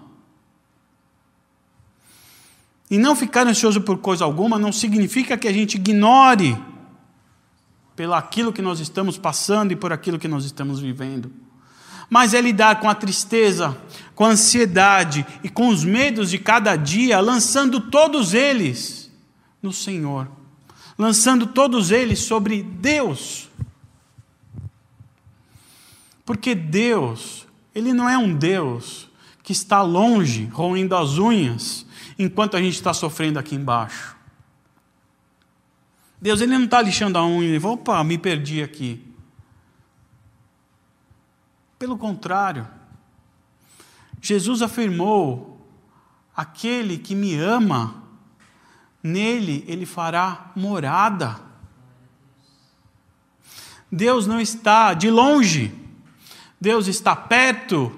E 2.90 2.98
não 2.98 3.14
ficar 3.14 3.46
ansioso 3.46 3.80
por 3.82 3.98
coisa 3.98 4.24
alguma 4.24 4.58
não 4.58 4.72
significa 4.72 5.38
que 5.38 5.46
a 5.46 5.52
gente 5.52 5.76
ignore 5.76 6.60
pelo 7.94 8.14
aquilo 8.14 8.52
que 8.52 8.60
nós 8.60 8.80
estamos 8.80 9.16
passando 9.16 9.70
e 9.70 9.76
por 9.76 9.92
aquilo 9.92 10.18
que 10.18 10.26
nós 10.26 10.44
estamos 10.44 10.80
vivendo. 10.80 11.30
Mas 12.10 12.34
é 12.34 12.40
lidar 12.40 12.80
com 12.80 12.90
a 12.90 12.96
tristeza, 12.96 13.80
com 14.12 14.24
a 14.24 14.30
ansiedade 14.30 15.24
e 15.40 15.48
com 15.48 15.68
os 15.68 15.84
medos 15.84 16.30
de 16.30 16.38
cada 16.38 16.74
dia, 16.74 17.20
lançando 17.20 17.80
todos 17.80 18.34
eles 18.34 19.08
no 19.62 19.72
Senhor, 19.72 20.28
lançando 20.98 21.46
todos 21.46 21.90
eles 21.90 22.20
sobre 22.20 22.62
Deus. 22.62 23.48
Porque 26.24 26.54
Deus, 26.54 27.46
Ele 27.74 27.92
não 27.92 28.08
é 28.08 28.18
um 28.18 28.34
Deus 28.34 29.08
que 29.42 29.52
está 29.52 29.82
longe, 29.82 30.46
roendo 30.46 30.96
as 30.96 31.18
unhas, 31.18 31.86
enquanto 32.18 32.56
a 32.56 32.60
gente 32.60 32.74
está 32.74 32.92
sofrendo 32.92 33.38
aqui 33.38 33.54
embaixo. 33.54 34.16
Deus 36.20 36.40
ele 36.40 36.56
não 36.56 36.64
está 36.64 36.80
lixando 36.80 37.18
a 37.18 37.26
unha, 37.26 37.46
ele 37.46 37.64
opa, 37.64 38.02
me 38.02 38.18
perdi 38.18 38.62
aqui. 38.62 39.06
Pelo 41.78 41.96
contrário, 41.96 42.66
Jesus 44.20 44.62
afirmou: 44.62 45.68
aquele 46.34 46.98
que 46.98 47.14
me 47.14 47.36
ama, 47.36 48.02
nele 49.06 49.64
ele 49.66 49.86
fará 49.86 50.50
morada. 50.56 51.40
Deus 53.90 54.26
não 54.26 54.40
está 54.40 54.92
de 54.92 55.08
longe, 55.08 55.72
Deus 56.60 56.88
está 56.88 57.14
perto, 57.14 57.92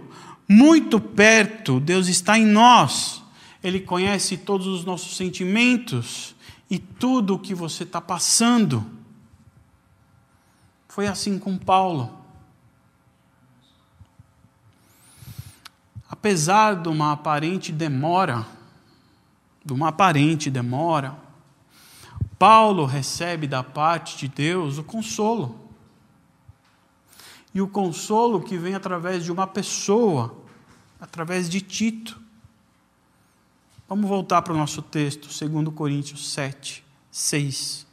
muito 0.46 1.00
perto, 1.00 1.80
Deus 1.80 2.08
está 2.08 2.38
em 2.38 2.46
nós. 2.46 3.22
Ele 3.64 3.80
conhece 3.80 4.36
todos 4.36 4.66
os 4.66 4.84
nossos 4.84 5.16
sentimentos 5.16 6.36
e 6.70 6.78
tudo 6.78 7.34
o 7.34 7.38
que 7.38 7.54
você 7.54 7.82
está 7.82 8.00
passando. 8.00 8.84
Foi 10.86 11.06
assim 11.06 11.38
com 11.38 11.56
Paulo. 11.56 12.16
Apesar 16.08 16.74
de 16.74 16.88
uma 16.88 17.12
aparente 17.12 17.72
demora, 17.72 18.46
de 19.68 19.74
uma 19.74 19.88
aparente 19.88 20.50
demora, 20.50 21.14
Paulo 22.38 22.86
recebe 22.86 23.46
da 23.46 23.62
parte 23.62 24.16
de 24.16 24.26
Deus 24.26 24.78
o 24.78 24.82
consolo. 24.82 25.68
E 27.52 27.60
o 27.60 27.68
consolo 27.68 28.40
que 28.40 28.56
vem 28.56 28.74
através 28.74 29.22
de 29.24 29.30
uma 29.30 29.46
pessoa, 29.46 30.38
através 30.98 31.50
de 31.50 31.60
Tito. 31.60 32.18
Vamos 33.86 34.08
voltar 34.08 34.40
para 34.40 34.54
o 34.54 34.56
nosso 34.56 34.80
texto, 34.80 35.28
2 35.28 35.74
Coríntios 35.74 36.30
7, 36.30 36.82
6. 37.10 37.86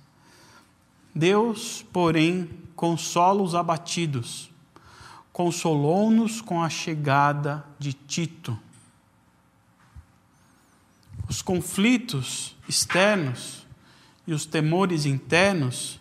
Deus, 1.14 1.86
porém, 1.92 2.50
consola 2.74 3.42
os 3.42 3.54
abatidos, 3.54 4.50
consolou-nos 5.34 6.40
com 6.40 6.64
a 6.64 6.70
chegada 6.70 7.66
de 7.78 7.92
Tito. 7.92 8.58
Os 11.28 11.42
conflitos 11.42 12.56
externos 12.68 13.66
e 14.28 14.34
os 14.34 14.46
temores 14.46 15.06
internos 15.06 16.00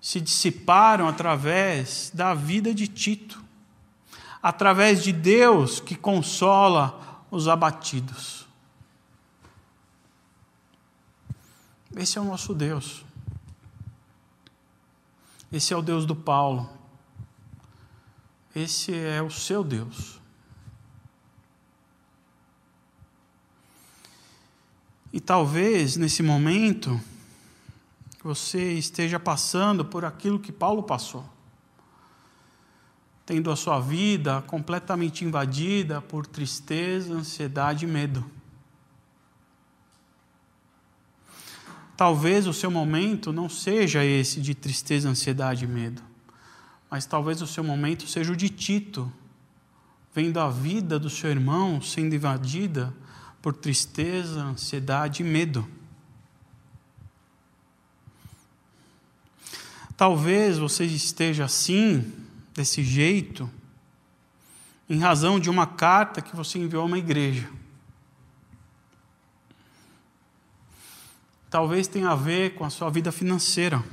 se 0.00 0.20
dissiparam 0.20 1.08
através 1.08 2.10
da 2.12 2.34
vida 2.34 2.74
de 2.74 2.86
Tito, 2.86 3.42
através 4.42 5.02
de 5.02 5.12
Deus 5.12 5.80
que 5.80 5.94
consola 5.94 7.24
os 7.30 7.48
abatidos. 7.48 8.46
Esse 11.96 12.18
é 12.18 12.20
o 12.20 12.24
nosso 12.24 12.54
Deus. 12.54 13.04
Esse 15.50 15.72
é 15.72 15.76
o 15.76 15.82
Deus 15.82 16.04
do 16.04 16.16
Paulo. 16.16 16.68
Esse 18.54 18.94
é 18.94 19.22
o 19.22 19.30
seu 19.30 19.62
Deus. 19.62 20.20
E 25.14 25.20
talvez 25.20 25.96
nesse 25.96 26.24
momento 26.24 27.00
você 28.20 28.72
esteja 28.72 29.20
passando 29.20 29.84
por 29.84 30.04
aquilo 30.04 30.40
que 30.40 30.50
Paulo 30.50 30.82
passou, 30.82 31.24
tendo 33.24 33.48
a 33.48 33.54
sua 33.54 33.78
vida 33.78 34.42
completamente 34.42 35.24
invadida 35.24 36.02
por 36.02 36.26
tristeza, 36.26 37.14
ansiedade 37.14 37.84
e 37.84 37.88
medo. 37.88 38.28
Talvez 41.96 42.48
o 42.48 42.52
seu 42.52 42.68
momento 42.68 43.32
não 43.32 43.48
seja 43.48 44.04
esse 44.04 44.40
de 44.40 44.52
tristeza, 44.52 45.08
ansiedade 45.08 45.64
e 45.64 45.68
medo, 45.68 46.02
mas 46.90 47.06
talvez 47.06 47.40
o 47.40 47.46
seu 47.46 47.62
momento 47.62 48.08
seja 48.08 48.32
o 48.32 48.36
de 48.36 48.48
Tito, 48.48 49.12
vendo 50.12 50.40
a 50.40 50.50
vida 50.50 50.98
do 50.98 51.08
seu 51.08 51.30
irmão 51.30 51.80
sendo 51.80 52.16
invadida 52.16 52.92
por 53.44 53.52
tristeza, 53.52 54.40
ansiedade 54.40 55.22
e 55.22 55.26
medo. 55.26 55.68
Talvez 59.94 60.56
você 60.56 60.86
esteja 60.86 61.44
assim, 61.44 62.10
desse 62.54 62.82
jeito, 62.82 63.50
em 64.88 64.98
razão 64.98 65.38
de 65.38 65.50
uma 65.50 65.66
carta 65.66 66.22
que 66.22 66.34
você 66.34 66.58
enviou 66.58 66.84
a 66.84 66.86
uma 66.86 66.96
igreja. 66.96 67.46
talvez 71.50 71.86
tenha 71.86 72.10
a 72.10 72.16
ver 72.16 72.54
com 72.54 72.64
a 72.64 72.70
sua 72.70 72.90
vida 72.90 73.12
financeira. 73.12 73.84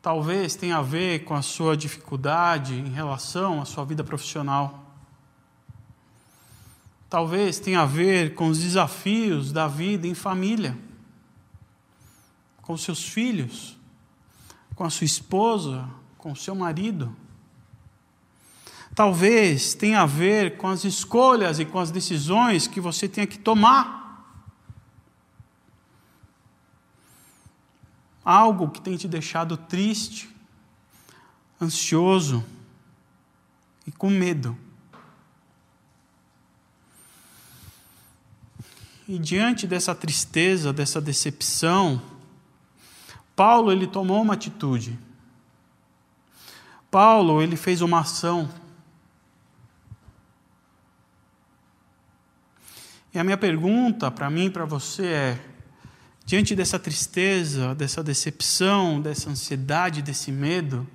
Talvez 0.00 0.56
tenha 0.56 0.78
a 0.78 0.82
ver 0.82 1.24
com 1.24 1.34
a 1.34 1.42
sua 1.42 1.76
dificuldade 1.76 2.74
em 2.74 2.88
relação 2.88 3.60
à 3.60 3.66
sua 3.66 3.84
vida 3.84 4.02
profissional. 4.02 4.87
Talvez 7.08 7.58
tenha 7.58 7.80
a 7.80 7.86
ver 7.86 8.34
com 8.34 8.48
os 8.48 8.58
desafios 8.58 9.52
da 9.52 9.66
vida 9.66 10.06
em 10.06 10.14
família, 10.14 10.76
com 12.60 12.76
seus 12.76 13.02
filhos, 13.08 13.78
com 14.74 14.84
a 14.84 14.90
sua 14.90 15.06
esposa, 15.06 15.88
com 16.18 16.32
o 16.32 16.36
seu 16.36 16.54
marido. 16.54 17.14
Talvez 18.94 19.74
tenha 19.74 20.02
a 20.02 20.06
ver 20.06 20.56
com 20.56 20.68
as 20.68 20.84
escolhas 20.84 21.58
e 21.58 21.64
com 21.64 21.78
as 21.78 21.90
decisões 21.90 22.66
que 22.66 22.80
você 22.80 23.08
tenha 23.08 23.26
que 23.26 23.38
tomar. 23.38 23.98
algo 28.28 28.68
que 28.68 28.82
tem 28.82 28.94
te 28.94 29.08
deixado 29.08 29.56
triste, 29.56 30.28
ansioso 31.58 32.44
e 33.86 33.90
com 33.90 34.10
medo. 34.10 34.54
E 39.08 39.18
diante 39.18 39.66
dessa 39.66 39.94
tristeza, 39.94 40.70
dessa 40.70 41.00
decepção, 41.00 42.02
Paulo 43.34 43.72
ele 43.72 43.86
tomou 43.86 44.20
uma 44.20 44.34
atitude. 44.34 44.98
Paulo 46.90 47.40
ele 47.40 47.56
fez 47.56 47.80
uma 47.80 48.00
ação. 48.00 48.50
E 53.14 53.18
a 53.18 53.24
minha 53.24 53.38
pergunta 53.38 54.10
para 54.10 54.28
mim 54.28 54.44
e 54.44 54.50
para 54.50 54.66
você 54.66 55.06
é: 55.06 55.40
diante 56.26 56.54
dessa 56.54 56.78
tristeza, 56.78 57.74
dessa 57.74 58.04
decepção, 58.04 59.00
dessa 59.00 59.30
ansiedade, 59.30 60.02
desse 60.02 60.30
medo, 60.30 60.86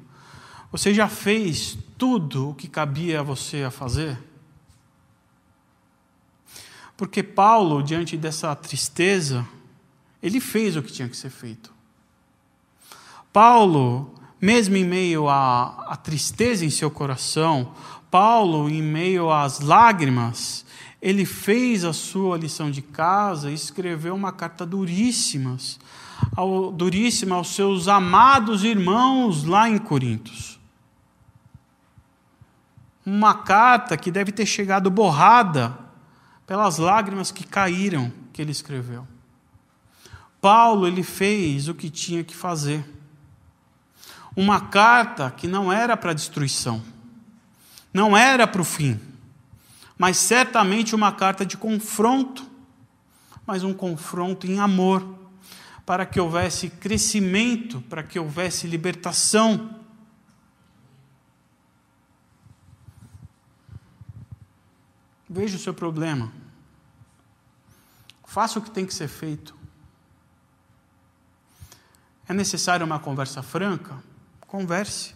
você 0.71 0.93
já 0.93 1.07
fez 1.07 1.79
tudo 1.97 2.51
o 2.51 2.53
que 2.53 2.67
cabia 2.67 3.21
a 3.21 3.23
você 3.23 3.63
a 3.63 3.71
fazer? 3.71 4.32
Porque 7.03 7.21
Paulo, 7.21 7.83
diante 7.83 8.15
dessa 8.15 8.55
tristeza, 8.55 9.45
ele 10.21 10.39
fez 10.39 10.77
o 10.77 10.81
que 10.81 10.89
tinha 10.89 11.09
que 11.09 11.17
ser 11.17 11.29
feito. 11.29 11.69
Paulo, 13.33 14.15
mesmo 14.39 14.77
em 14.77 14.85
meio 14.85 15.27
à, 15.27 15.85
à 15.85 15.97
tristeza 15.97 16.63
em 16.63 16.69
seu 16.69 16.89
coração, 16.89 17.73
Paulo, 18.09 18.69
em 18.69 18.81
meio 18.81 19.29
às 19.29 19.59
lágrimas, 19.59 20.65
ele 21.01 21.25
fez 21.25 21.83
a 21.83 21.91
sua 21.91 22.37
lição 22.37 22.71
de 22.71 22.81
casa 22.81 23.51
e 23.51 23.53
escreveu 23.53 24.15
uma 24.15 24.31
carta 24.31 24.65
duríssimas, 24.65 25.81
ao, 26.33 26.71
duríssima 26.71 27.35
aos 27.35 27.53
seus 27.53 27.89
amados 27.89 28.63
irmãos 28.63 29.43
lá 29.43 29.67
em 29.67 29.77
Corintos. 29.77 30.57
Uma 33.05 33.33
carta 33.33 33.97
que 33.97 34.09
deve 34.09 34.31
ter 34.31 34.45
chegado 34.45 34.89
borrada 34.89 35.82
pelas 36.45 36.77
lágrimas 36.77 37.31
que 37.31 37.45
caíram 37.45 38.11
que 38.31 38.41
ele 38.41 38.51
escreveu. 38.51 39.07
Paulo 40.41 40.87
ele 40.87 41.03
fez 41.03 41.69
o 41.69 41.73
que 41.73 41.89
tinha 41.89 42.23
que 42.23 42.35
fazer. 42.35 42.83
Uma 44.35 44.59
carta 44.59 45.31
que 45.31 45.47
não 45.47 45.71
era 45.71 45.95
para 45.95 46.11
destruição, 46.11 46.81
não 47.93 48.17
era 48.17 48.47
para 48.47 48.61
o 48.61 48.65
fim, 48.65 48.99
mas 49.97 50.17
certamente 50.17 50.95
uma 50.95 51.11
carta 51.11 51.45
de 51.45 51.55
confronto, 51.55 52.43
mas 53.45 53.63
um 53.63 53.73
confronto 53.73 54.47
em 54.47 54.59
amor, 54.59 55.19
para 55.85 56.05
que 56.05 56.19
houvesse 56.19 56.69
crescimento, 56.69 57.81
para 57.89 58.03
que 58.03 58.17
houvesse 58.17 58.67
libertação. 58.67 59.82
Veja 65.33 65.57
o 65.57 65.59
seu 65.59 65.73
problema. 65.73 66.31
Faça 68.23 68.59
o 68.59 68.61
que 68.61 68.69
tem 68.69 68.85
que 68.85 68.93
ser 68.93 69.07
feito. 69.07 69.55
É 72.27 72.33
necessário 72.35 72.85
uma 72.85 72.99
conversa 72.99 73.41
franca? 73.41 73.97
Converse. 74.41 75.15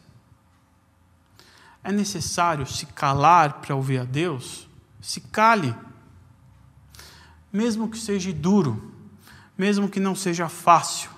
É 1.84 1.92
necessário 1.92 2.66
se 2.66 2.88
calar 2.88 3.62
para 3.62 3.76
ouvir 3.76 4.00
a 4.00 4.04
Deus? 4.04 4.68
Se 5.00 5.22
cale. 5.22 5.76
Mesmo 7.54 7.88
que 7.88 8.00
seja 8.00 8.34
duro, 8.34 8.92
mesmo 9.56 9.88
que 9.88 10.00
não 10.00 10.16
seja 10.16 10.50
fácil, 10.50 11.12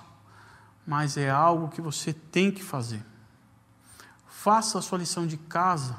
mas 0.86 1.16
é 1.16 1.30
algo 1.30 1.70
que 1.70 1.80
você 1.80 2.12
tem 2.12 2.52
que 2.52 2.62
fazer. 2.62 3.02
Faça 4.28 4.78
a 4.78 4.82
sua 4.82 4.98
lição 4.98 5.26
de 5.26 5.38
casa, 5.38 5.96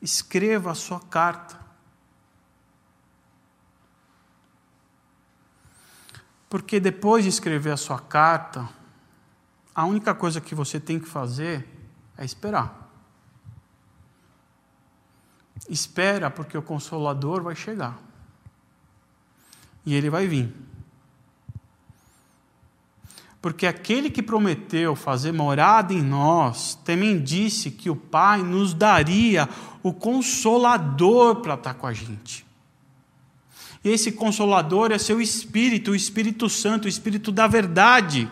escreva 0.00 0.70
a 0.70 0.74
sua 0.74 0.98
carta. 0.98 1.61
Porque 6.52 6.78
depois 6.78 7.24
de 7.24 7.30
escrever 7.30 7.70
a 7.70 7.78
sua 7.78 7.98
carta, 7.98 8.68
a 9.74 9.86
única 9.86 10.14
coisa 10.14 10.38
que 10.38 10.54
você 10.54 10.78
tem 10.78 11.00
que 11.00 11.08
fazer 11.08 11.66
é 12.14 12.26
esperar. 12.26 12.92
Espera, 15.66 16.30
porque 16.30 16.58
o 16.58 16.60
Consolador 16.60 17.42
vai 17.42 17.56
chegar. 17.56 17.98
E 19.86 19.94
ele 19.94 20.10
vai 20.10 20.26
vir. 20.26 20.54
Porque 23.40 23.66
aquele 23.66 24.10
que 24.10 24.22
prometeu 24.22 24.94
fazer 24.94 25.32
morada 25.32 25.94
em 25.94 26.02
nós, 26.02 26.74
também 26.84 27.18
disse 27.18 27.70
que 27.70 27.88
o 27.88 27.96
Pai 27.96 28.42
nos 28.42 28.74
daria 28.74 29.48
o 29.82 29.90
Consolador 29.90 31.36
para 31.36 31.54
estar 31.54 31.72
com 31.72 31.86
a 31.86 31.94
gente. 31.94 32.44
E 33.84 33.90
esse 33.90 34.12
Consolador 34.12 34.92
é 34.92 34.98
seu 34.98 35.20
Espírito, 35.20 35.90
o 35.90 35.96
Espírito 35.96 36.48
Santo, 36.48 36.84
o 36.84 36.88
Espírito 36.88 37.32
da 37.32 37.46
verdade 37.46 38.28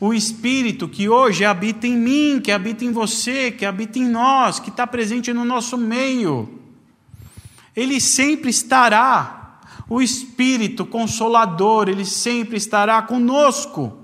o 0.00 0.14
Espírito 0.14 0.88
que 0.88 1.10
hoje 1.10 1.44
habita 1.44 1.86
em 1.86 1.94
mim, 1.94 2.40
que 2.42 2.50
habita 2.50 2.86
em 2.86 2.90
você, 2.90 3.50
que 3.50 3.66
habita 3.66 3.98
em 3.98 4.08
nós, 4.08 4.58
que 4.58 4.70
está 4.70 4.86
presente 4.86 5.30
no 5.30 5.44
nosso 5.44 5.76
meio. 5.76 6.58
Ele 7.76 8.00
sempre 8.00 8.48
estará, 8.48 9.60
o 9.86 10.00
Espírito 10.00 10.86
Consolador, 10.86 11.88
ele 11.88 12.06
sempre 12.06 12.56
estará 12.56 13.02
conosco. 13.02 13.98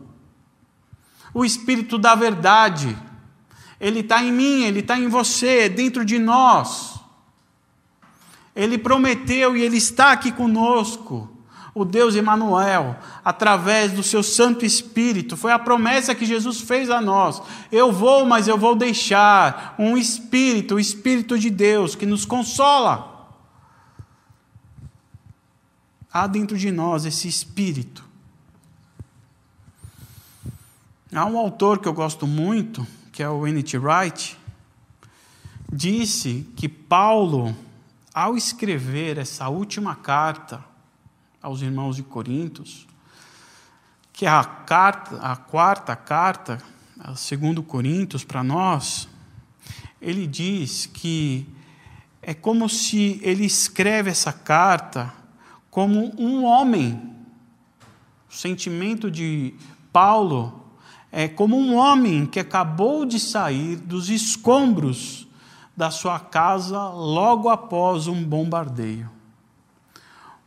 O 1.32 1.46
Espírito 1.46 1.96
da 1.96 2.14
verdade, 2.14 2.94
ele 3.80 4.00
está 4.00 4.22
em 4.22 4.30
mim, 4.30 4.64
ele 4.64 4.80
está 4.80 4.98
em 4.98 5.08
você, 5.08 5.66
dentro 5.66 6.04
de 6.04 6.18
nós. 6.18 6.95
Ele 8.56 8.78
prometeu 8.78 9.56
e 9.56 9.62
ele 9.62 9.76
está 9.76 10.10
aqui 10.12 10.32
conosco 10.32 11.30
o 11.76 11.84
Deus 11.84 12.16
Emanuel, 12.16 12.96
através 13.22 13.92
do 13.92 14.02
seu 14.02 14.22
Santo 14.22 14.64
Espírito. 14.64 15.36
Foi 15.36 15.52
a 15.52 15.58
promessa 15.58 16.14
que 16.14 16.24
Jesus 16.24 16.62
fez 16.62 16.88
a 16.88 17.02
nós. 17.02 17.42
Eu 17.70 17.92
vou, 17.92 18.24
mas 18.24 18.48
eu 18.48 18.56
vou 18.56 18.74
deixar 18.74 19.74
um 19.78 19.94
espírito, 19.94 20.76
o 20.76 20.80
espírito 20.80 21.38
de 21.38 21.50
Deus 21.50 21.94
que 21.94 22.06
nos 22.06 22.24
consola. 22.24 23.28
Há 26.10 26.26
dentro 26.26 26.56
de 26.56 26.72
nós 26.72 27.04
esse 27.04 27.28
espírito. 27.28 28.02
Há 31.14 31.26
um 31.26 31.36
autor 31.36 31.78
que 31.78 31.86
eu 31.86 31.92
gosto 31.92 32.26
muito, 32.26 32.86
que 33.12 33.22
é 33.22 33.28
o 33.28 33.46
N.T. 33.46 33.76
Wright, 33.76 34.38
disse 35.70 36.46
que 36.56 36.70
Paulo, 36.70 37.54
ao 38.16 38.34
escrever 38.34 39.18
essa 39.18 39.46
última 39.50 39.94
carta, 39.94 40.64
aos 41.42 41.60
irmãos 41.60 41.96
de 41.96 42.02
Corintos, 42.02 42.88
que 44.10 44.24
é 44.24 44.28
a, 44.30 44.42
carta, 44.42 45.18
a 45.18 45.36
quarta 45.36 45.94
carta, 45.94 46.56
segundo 47.14 47.62
Coríntios, 47.62 48.24
para 48.24 48.42
nós, 48.42 49.06
ele 50.00 50.26
diz 50.26 50.86
que 50.86 51.46
é 52.22 52.32
como 52.32 52.70
se 52.70 53.20
ele 53.22 53.44
escreve 53.44 54.08
essa 54.08 54.32
carta 54.32 55.12
como 55.70 56.10
um 56.18 56.42
homem. 56.42 57.14
O 58.30 58.34
sentimento 58.34 59.10
de 59.10 59.52
Paulo 59.92 60.64
é 61.12 61.28
como 61.28 61.54
um 61.54 61.74
homem 61.74 62.24
que 62.24 62.40
acabou 62.40 63.04
de 63.04 63.20
sair 63.20 63.76
dos 63.76 64.08
escombros 64.08 65.25
da 65.76 65.90
sua 65.90 66.18
casa 66.18 66.88
logo 66.88 67.48
após 67.48 68.06
um 68.06 68.24
bombardeio 68.24 69.16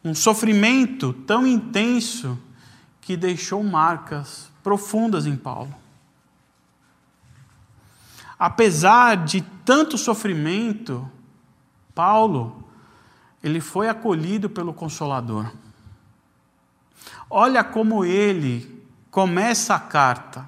um 0.03 0.15
sofrimento 0.15 1.13
tão 1.13 1.45
intenso 1.45 2.37
que 3.01 3.17
deixou 3.17 3.63
marcas 3.63 4.51
profundas 4.63 5.25
em 5.25 5.35
Paulo. 5.35 5.73
Apesar 8.37 9.25
de 9.25 9.41
tanto 9.65 9.97
sofrimento, 9.97 11.09
Paulo, 11.93 12.63
ele 13.43 13.59
foi 13.59 13.89
acolhido 13.89 14.49
pelo 14.49 14.73
Consolador. 14.73 15.51
Olha 17.29 17.63
como 17.63 18.05
ele 18.05 18.85
começa 19.11 19.75
a 19.75 19.79
carta, 19.79 20.47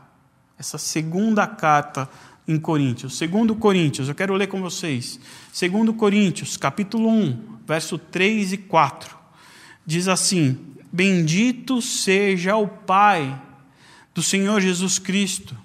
essa 0.58 0.78
segunda 0.78 1.46
carta 1.46 2.10
em 2.52 2.60
Coríntios. 2.60 3.18
Segundo 3.18 3.56
Coríntios, 3.56 4.10
eu 4.10 4.16
quero 4.16 4.36
ler 4.36 4.48
com 4.48 4.62
vocês. 4.62 5.20
Segundo 5.52 5.94
Coríntios, 5.94 6.58
capítulo 6.58 7.10
1, 7.10 7.60
verso 7.66 7.98
3 7.98 8.54
e 8.54 8.58
4 8.58 9.22
diz 9.86 10.08
assim: 10.08 10.58
Bendito 10.92 11.82
seja 11.82 12.56
o 12.56 12.68
Pai 12.68 13.40
do 14.14 14.22
Senhor 14.22 14.62
Jesus 14.62 15.00
Cristo, 15.00 15.56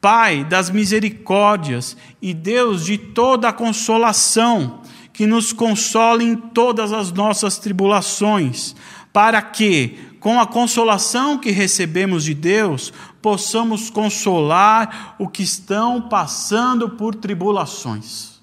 Pai 0.00 0.44
das 0.44 0.70
misericórdias 0.70 1.96
e 2.20 2.34
Deus 2.34 2.84
de 2.84 2.98
toda 2.98 3.48
a 3.48 3.52
consolação, 3.52 4.82
que 5.14 5.26
nos 5.26 5.52
consola 5.52 6.22
em 6.22 6.36
todas 6.36 6.92
as 6.92 7.10
nossas 7.12 7.56
tribulações, 7.56 8.74
para 9.12 9.40
que, 9.40 9.96
com 10.20 10.40
a 10.40 10.46
consolação 10.46 11.38
que 11.38 11.52
recebemos 11.52 12.24
de 12.24 12.34
Deus, 12.34 12.92
possamos 13.22 13.88
consolar 13.88 15.14
o 15.18 15.28
que 15.28 15.44
estão 15.44 16.02
passando 16.02 16.90
por 16.90 17.14
tribulações. 17.14 18.34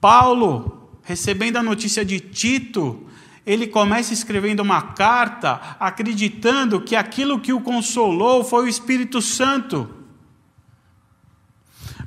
Paulo 0.00 0.88
recebendo 1.02 1.56
a 1.56 1.62
notícia 1.62 2.04
de 2.04 2.20
Tito, 2.20 3.06
ele 3.44 3.66
começa 3.66 4.12
escrevendo 4.12 4.60
uma 4.60 4.82
carta 4.82 5.76
acreditando 5.80 6.80
que 6.82 6.94
aquilo 6.94 7.40
que 7.40 7.52
o 7.52 7.62
consolou 7.62 8.44
foi 8.44 8.66
o 8.66 8.68
Espírito 8.68 9.20
Santo. 9.22 9.97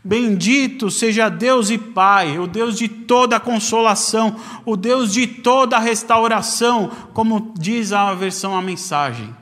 Bendito 0.04 0.89
seja 0.89 1.30
Deus 1.30 1.70
e 1.70 1.78
Pai, 1.78 2.39
o 2.39 2.47
Deus 2.47 2.76
de 2.76 2.88
toda 2.88 3.39
consolação, 3.39 4.36
o 4.66 4.76
Deus 4.76 5.14
de 5.14 5.28
toda 5.28 5.78
restauração, 5.78 6.89
como 7.14 7.54
diz 7.56 7.91
a 7.91 8.12
versão 8.16 8.56
a 8.56 8.62
mensagem. 8.64 9.36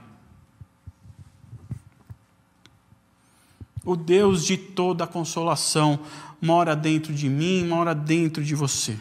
O 3.86 3.96
Deus 3.96 4.46
de 4.46 4.58
toda 4.58 5.08
consolação 5.08 5.98
mora 6.42 6.76
dentro 6.76 7.14
de 7.14 7.30
mim, 7.30 7.66
mora 7.66 7.96
dentro 7.96 8.44
de 8.44 8.54
você. 8.54 9.00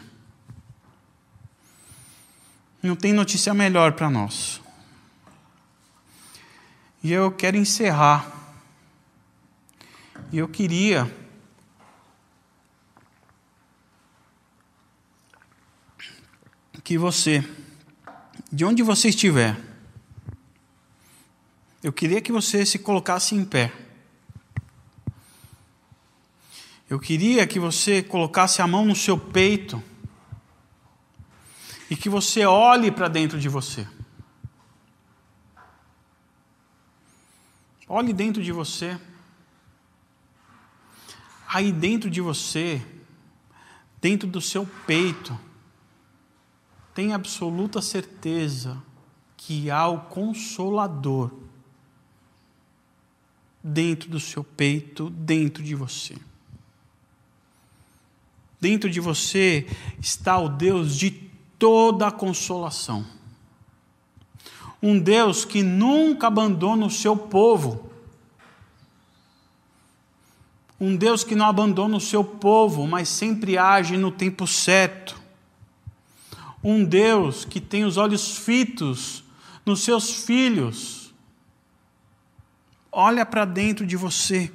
Não 2.81 2.95
tem 2.95 3.11
notícia 3.11 3.53
melhor 3.53 3.91
para 3.91 4.09
nós. 4.09 4.61
E 7.03 7.11
eu 7.11 7.29
quero 7.29 7.57
encerrar. 7.57 8.31
E 10.31 10.37
eu 10.37 10.47
queria 10.47 11.18
que 16.89 16.97
você, 16.97 17.47
de 18.51 18.65
onde 18.65 18.81
você 18.81 19.09
estiver, 19.09 19.55
eu 21.83 21.93
queria 21.93 22.19
que 22.19 22.31
você 22.31 22.65
se 22.65 22.79
colocasse 22.79 23.35
em 23.35 23.45
pé. 23.45 23.71
Eu 26.89 26.99
queria 26.99 27.45
que 27.45 27.59
você 27.59 28.01
colocasse 28.01 28.59
a 28.59 28.65
mão 28.65 28.85
no 28.85 28.95
seu 28.95 29.19
peito 29.19 29.83
e 31.91 31.95
que 31.95 32.09
você 32.09 32.43
olhe 32.43 32.89
para 32.89 33.07
dentro 33.07 33.39
de 33.39 33.47
você. 33.47 33.87
Olhe 37.87 38.13
dentro 38.13 38.41
de 38.41 38.51
você. 38.51 38.99
Aí 41.47 41.71
dentro 41.71 42.09
de 42.09 42.19
você, 42.19 42.83
dentro 44.01 44.27
do 44.27 44.41
seu 44.41 44.65
peito, 44.87 45.39
tem 46.99 47.13
absoluta 47.13 47.81
certeza 47.81 48.77
que 49.37 49.71
há 49.71 49.87
o 49.87 50.01
Consolador 50.01 51.31
dentro 53.63 54.09
do 54.09 54.19
seu 54.19 54.43
peito, 54.43 55.09
dentro 55.09 55.63
de 55.63 55.75
você. 55.75 56.17
Dentro 58.59 58.89
de 58.89 58.99
você 58.99 59.65
está 59.97 60.37
o 60.37 60.49
Deus 60.49 60.93
de 60.93 61.09
toda 61.57 62.07
a 62.07 62.11
consolação. 62.11 63.05
Um 64.83 64.99
Deus 64.99 65.45
que 65.45 65.63
nunca 65.63 66.27
abandona 66.27 66.85
o 66.85 66.91
seu 66.91 67.15
povo. 67.15 67.89
Um 70.77 70.97
Deus 70.97 71.23
que 71.23 71.33
não 71.33 71.45
abandona 71.45 71.95
o 71.95 72.01
seu 72.01 72.25
povo, 72.25 72.85
mas 72.85 73.07
sempre 73.07 73.57
age 73.57 73.95
no 73.95 74.11
tempo 74.11 74.45
certo 74.45 75.28
um 76.63 76.83
Deus 76.83 77.45
que 77.45 77.61
tem 77.61 77.85
os 77.85 77.97
olhos 77.97 78.37
fitos 78.37 79.23
nos 79.65 79.83
seus 79.83 80.25
filhos. 80.25 81.13
Olha 82.91 83.25
para 83.25 83.45
dentro 83.45 83.85
de 83.85 83.95
você. 83.95 84.51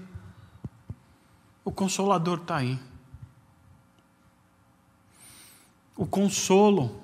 O 1.64 1.70
Consolador 1.70 2.38
está 2.38 2.56
aí. 2.56 2.78
O 5.96 6.04
consolo, 6.04 7.00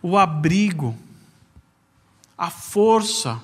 o 0.00 0.16
abrigo, 0.16 0.96
a 2.38 2.48
força 2.48 3.42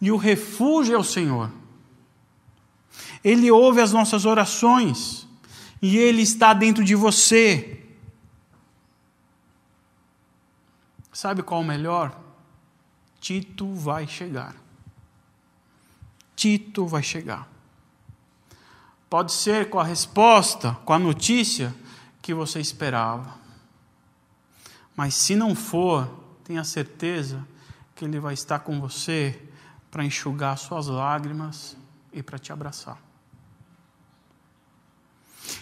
e 0.00 0.10
o 0.10 0.16
refúgio 0.16 0.94
é 0.94 0.98
o 0.98 1.04
Senhor. 1.04 1.50
Ele 3.22 3.50
ouve 3.50 3.80
as 3.80 3.92
nossas 3.92 4.24
orações 4.24 5.26
e 5.80 5.98
Ele 5.98 6.22
está 6.22 6.54
dentro 6.54 6.82
de 6.82 6.94
você. 6.94 7.83
Sabe 11.14 11.44
qual 11.44 11.60
o 11.60 11.64
melhor? 11.64 12.20
Tito 13.20 13.72
vai 13.72 14.04
chegar. 14.04 14.56
Tito 16.34 16.88
vai 16.88 17.04
chegar. 17.04 17.48
Pode 19.08 19.32
ser 19.32 19.70
com 19.70 19.78
a 19.78 19.84
resposta, 19.84 20.72
com 20.84 20.92
a 20.92 20.98
notícia 20.98 21.72
que 22.20 22.34
você 22.34 22.58
esperava. 22.58 23.32
Mas 24.96 25.14
se 25.14 25.36
não 25.36 25.54
for, 25.54 26.10
tenha 26.42 26.64
certeza 26.64 27.46
que 27.94 28.04
Ele 28.04 28.18
vai 28.18 28.34
estar 28.34 28.58
com 28.58 28.80
você 28.80 29.40
para 29.92 30.04
enxugar 30.04 30.58
suas 30.58 30.88
lágrimas 30.88 31.76
e 32.12 32.24
para 32.24 32.40
te 32.40 32.52
abraçar. 32.52 32.98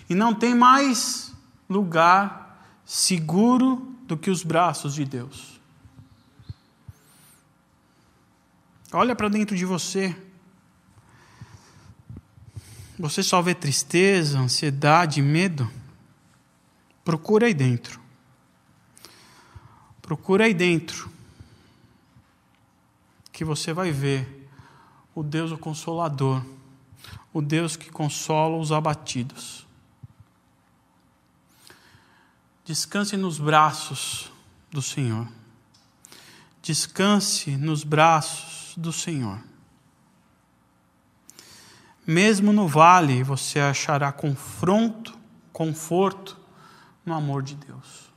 E 0.09 0.14
não 0.14 0.34
tem 0.34 0.55
mais 0.55 1.34
lugar 1.68 2.80
seguro 2.86 3.91
do 4.12 4.18
que 4.18 4.30
os 4.30 4.42
braços 4.42 4.94
de 4.94 5.06
Deus. 5.06 5.58
Olha 8.92 9.16
para 9.16 9.30
dentro 9.30 9.56
de 9.56 9.64
você. 9.64 10.14
Você 12.98 13.22
só 13.22 13.40
vê 13.40 13.54
tristeza, 13.54 14.38
ansiedade, 14.38 15.22
medo? 15.22 15.70
Procura 17.02 17.46
aí 17.46 17.54
dentro. 17.54 17.98
Procura 20.02 20.44
aí 20.44 20.52
dentro. 20.52 21.10
Que 23.32 23.46
você 23.46 23.72
vai 23.72 23.90
ver 23.90 24.46
o 25.14 25.22
Deus 25.22 25.52
o 25.52 25.56
Consolador, 25.56 26.44
o 27.32 27.40
Deus 27.40 27.76
que 27.76 27.90
consola 27.90 28.58
os 28.58 28.72
abatidos. 28.72 29.66
Descanse 32.64 33.16
nos 33.16 33.38
braços 33.38 34.30
do 34.70 34.80
Senhor. 34.80 35.26
Descanse 36.62 37.56
nos 37.56 37.82
braços 37.82 38.74
do 38.76 38.92
Senhor. 38.92 39.42
Mesmo 42.06 42.52
no 42.52 42.68
vale, 42.68 43.22
você 43.22 43.58
achará 43.58 44.12
confronto, 44.12 45.18
conforto 45.52 46.38
no 47.04 47.14
amor 47.14 47.42
de 47.42 47.56
Deus. 47.56 48.12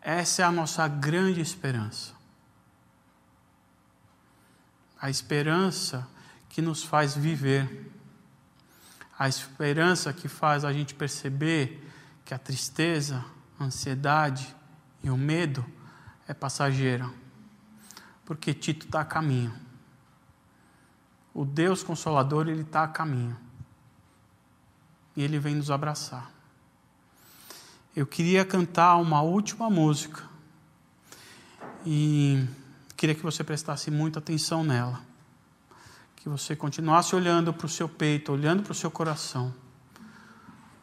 Essa 0.00 0.42
é 0.42 0.44
a 0.44 0.50
nossa 0.52 0.88
grande 0.88 1.40
esperança. 1.40 2.12
A 5.00 5.08
esperança 5.08 6.08
que 6.48 6.60
nos 6.60 6.82
faz 6.82 7.16
viver. 7.16 7.92
A 9.16 9.28
esperança 9.28 10.12
que 10.12 10.28
faz 10.28 10.64
a 10.64 10.72
gente 10.72 10.94
perceber 10.94 11.87
que 12.28 12.34
a 12.34 12.38
tristeza, 12.38 13.24
a 13.58 13.64
ansiedade 13.64 14.54
e 15.02 15.08
o 15.08 15.16
medo 15.16 15.64
é 16.26 16.34
passageira, 16.34 17.10
porque 18.22 18.52
Tito 18.52 18.84
está 18.84 19.00
a 19.00 19.04
caminho. 19.06 19.54
O 21.32 21.46
Deus 21.46 21.82
Consolador, 21.82 22.46
ele 22.46 22.60
está 22.60 22.82
a 22.82 22.88
caminho. 22.88 23.34
E 25.16 25.22
ele 25.22 25.38
vem 25.38 25.54
nos 25.54 25.70
abraçar. 25.70 26.30
Eu 27.96 28.06
queria 28.06 28.44
cantar 28.44 28.96
uma 28.96 29.22
última 29.22 29.70
música. 29.70 30.22
E 31.86 32.46
queria 32.94 33.14
que 33.14 33.22
você 33.22 33.42
prestasse 33.42 33.90
muita 33.90 34.18
atenção 34.18 34.62
nela. 34.62 35.00
Que 36.14 36.28
você 36.28 36.54
continuasse 36.54 37.16
olhando 37.16 37.54
para 37.54 37.64
o 37.64 37.70
seu 37.70 37.88
peito, 37.88 38.32
olhando 38.32 38.62
para 38.62 38.72
o 38.72 38.74
seu 38.74 38.90
coração. 38.90 39.54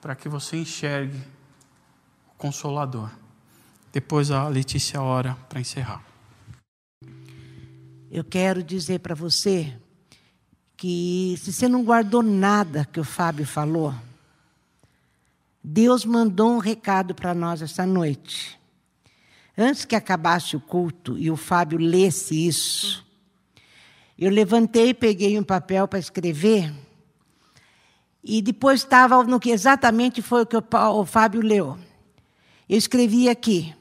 Para 0.02 0.16
que 0.16 0.28
você 0.28 0.58
enxergue 0.58 1.35
Consolador. 2.38 3.10
Depois 3.92 4.32
a 4.32 4.48
Letícia 4.48 5.02
ora 5.02 5.36
para 5.48 5.60
encerrar. 5.60 6.04
Eu 8.12 8.24
quero 8.24 8.64
dizer 8.64 9.00
para 9.00 9.16
você 9.16 9.74
que 10.78 11.36
se 11.38 11.54
você 11.54 11.68
não 11.68 11.84
guardou 11.84 12.22
nada 12.22 12.86
que 12.86 13.00
o 13.00 13.04
Fábio 13.04 13.46
falou, 13.46 13.94
Deus 15.64 16.06
mandou 16.06 16.52
um 16.52 16.60
recado 16.60 17.16
para 17.16 17.34
nós 17.34 17.62
essa 17.62 17.86
noite. 17.86 18.60
Antes 19.58 19.86
que 19.86 19.96
acabasse 19.96 20.56
o 20.56 20.60
culto 20.60 21.18
e 21.18 21.32
o 21.32 21.38
Fábio 21.38 21.80
lesse 21.80 22.48
isso, 22.48 23.06
eu 24.20 24.30
levantei, 24.30 24.94
peguei 24.94 25.40
um 25.40 25.44
papel 25.44 25.88
para 25.88 26.00
escrever, 26.00 26.74
e 28.24 28.42
depois 28.42 28.82
estava 28.82 29.24
no 29.24 29.40
que 29.40 29.52
exatamente 29.52 30.22
foi 30.22 30.44
o 30.44 30.46
que 30.46 30.58
o 30.58 31.06
Fábio 31.06 31.42
leu. 31.42 31.78
Eu 32.68 32.78
escrevi 32.78 33.30
aqui 33.30 33.74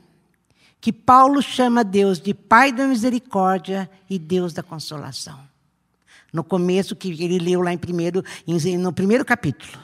que 0.80 0.93
Paulo 0.93 1.41
chama 1.41 1.82
Deus 1.82 2.20
de 2.20 2.35
Pai 2.35 2.70
da 2.70 2.87
misericórdia 2.87 3.91
e 4.09 4.18
Deus 4.18 4.53
da 4.53 4.62
consolação. 4.62 5.39
No 6.32 6.45
começo 6.45 6.95
que 6.95 7.11
ele 7.22 7.39
leu 7.39 7.62
lá 7.62 7.72
em 7.72 7.78
primeiro, 7.78 8.22
no 8.78 8.93
primeiro 8.93 9.24
capítulo. 9.24 9.78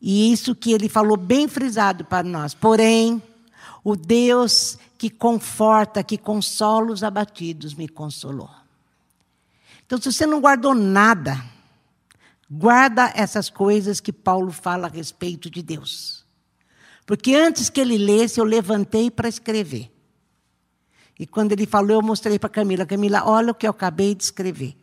E 0.00 0.30
isso 0.32 0.54
que 0.54 0.72
ele 0.72 0.88
falou 0.88 1.16
bem 1.16 1.48
frisado 1.48 2.04
para 2.04 2.22
nós. 2.22 2.54
Porém, 2.54 3.22
o 3.82 3.96
Deus 3.96 4.78
que 4.98 5.10
conforta, 5.10 6.02
que 6.02 6.18
consola 6.18 6.92
os 6.92 7.02
abatidos, 7.02 7.74
me 7.74 7.88
consolou. 7.88 8.50
Então, 9.84 10.00
se 10.00 10.12
você 10.12 10.26
não 10.26 10.40
guardou 10.40 10.74
nada, 10.74 11.44
guarda 12.50 13.12
essas 13.14 13.48
coisas 13.48 14.00
que 14.00 14.12
Paulo 14.12 14.50
fala 14.50 14.86
a 14.86 14.90
respeito 14.90 15.50
de 15.50 15.62
Deus. 15.62 16.25
Porque 17.06 17.36
antes 17.36 17.70
que 17.70 17.80
ele 17.80 17.96
lesse, 17.96 18.40
eu 18.40 18.44
levantei 18.44 19.10
para 19.10 19.28
escrever. 19.28 19.92
E 21.18 21.26
quando 21.26 21.52
ele 21.52 21.64
falou, 21.64 21.92
eu 21.92 22.02
mostrei 22.02 22.38
para 22.38 22.50
Camila: 22.50 22.84
Camila, 22.84 23.22
olha 23.24 23.52
o 23.52 23.54
que 23.54 23.66
eu 23.66 23.70
acabei 23.70 24.14
de 24.14 24.24
escrever. 24.24 24.76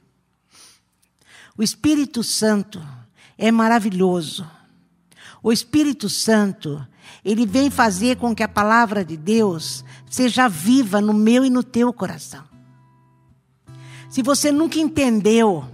O 1.56 1.62
Espírito 1.62 2.24
Santo 2.24 2.82
é 3.38 3.52
maravilhoso. 3.52 4.50
O 5.44 5.52
Espírito 5.52 6.10
Santo, 6.10 6.88
ele 7.24 7.46
vem 7.46 7.70
fazer 7.70 8.16
com 8.16 8.34
que 8.34 8.42
a 8.42 8.48
palavra 8.48 9.04
de 9.04 9.18
Deus 9.18 9.84
seja 10.10 10.48
viva 10.48 11.02
no 11.02 11.14
meu 11.14 11.44
e 11.44 11.50
no 11.50 11.62
teu 11.62 11.92
coração. 11.92 12.44
Se 14.10 14.24
você 14.24 14.52
nunca 14.52 14.80
entendeu 14.80 15.66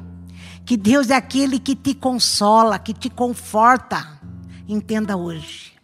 que 0.66 0.76
Deus 0.76 1.10
é 1.10 1.16
aquele 1.16 1.60
que 1.60 1.76
te 1.76 1.94
consola, 1.94 2.80
que 2.80 2.94
te 2.94 3.10
conforta, 3.10 4.20
entenda 4.68 5.16
hoje. 5.16 5.79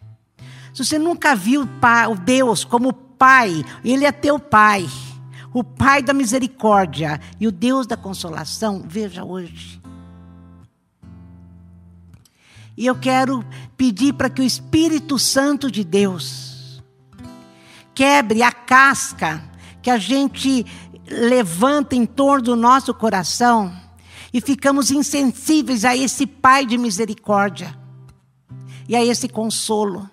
Se 0.76 0.84
você 0.84 0.98
nunca 0.98 1.34
viu 1.34 1.62
o 1.62 2.14
Deus 2.14 2.62
como 2.62 2.92
Pai, 2.92 3.64
Ele 3.82 4.04
é 4.04 4.12
teu 4.12 4.38
Pai, 4.38 4.86
o 5.50 5.64
Pai 5.64 6.02
da 6.02 6.12
misericórdia 6.12 7.18
e 7.40 7.46
o 7.46 7.50
Deus 7.50 7.86
da 7.86 7.96
consolação, 7.96 8.84
veja 8.86 9.24
hoje. 9.24 9.80
E 12.76 12.84
eu 12.84 12.94
quero 12.94 13.42
pedir 13.74 14.12
para 14.12 14.28
que 14.28 14.42
o 14.42 14.44
Espírito 14.44 15.18
Santo 15.18 15.70
de 15.70 15.82
Deus 15.82 16.82
quebre 17.94 18.42
a 18.42 18.52
casca 18.52 19.42
que 19.80 19.88
a 19.88 19.96
gente 19.96 20.66
levanta 21.08 21.96
em 21.96 22.04
torno 22.04 22.44
do 22.44 22.54
nosso 22.54 22.92
coração 22.92 23.74
e 24.30 24.42
ficamos 24.42 24.90
insensíveis 24.90 25.86
a 25.86 25.96
esse 25.96 26.26
Pai 26.26 26.66
de 26.66 26.76
misericórdia 26.76 27.74
e 28.86 28.94
a 28.94 29.02
esse 29.02 29.26
consolo. 29.26 30.10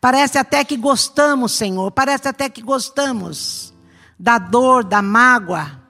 Parece 0.00 0.38
até 0.38 0.64
que 0.64 0.76
gostamos, 0.76 1.52
Senhor, 1.52 1.90
parece 1.90 2.26
até 2.26 2.48
que 2.48 2.62
gostamos 2.62 3.74
da 4.18 4.38
dor, 4.38 4.82
da 4.82 5.02
mágoa, 5.02 5.80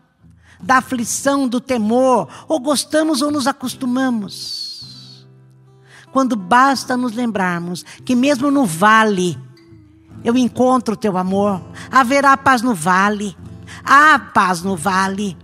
da 0.60 0.78
aflição, 0.78 1.46
do 1.46 1.60
temor, 1.60 2.28
ou 2.48 2.58
gostamos 2.58 3.22
ou 3.22 3.30
nos 3.30 3.46
acostumamos. 3.46 5.26
Quando 6.12 6.34
basta 6.34 6.96
nos 6.96 7.12
lembrarmos 7.12 7.84
que, 8.04 8.16
mesmo 8.16 8.50
no 8.50 8.66
vale, 8.66 9.38
eu 10.24 10.36
encontro 10.36 10.94
o 10.94 10.96
teu 10.96 11.16
amor, 11.16 11.62
haverá 11.90 12.36
paz 12.36 12.62
no 12.62 12.74
vale, 12.74 13.36
há 13.84 14.18
paz 14.18 14.60
no 14.60 14.76
vale. 14.76 15.36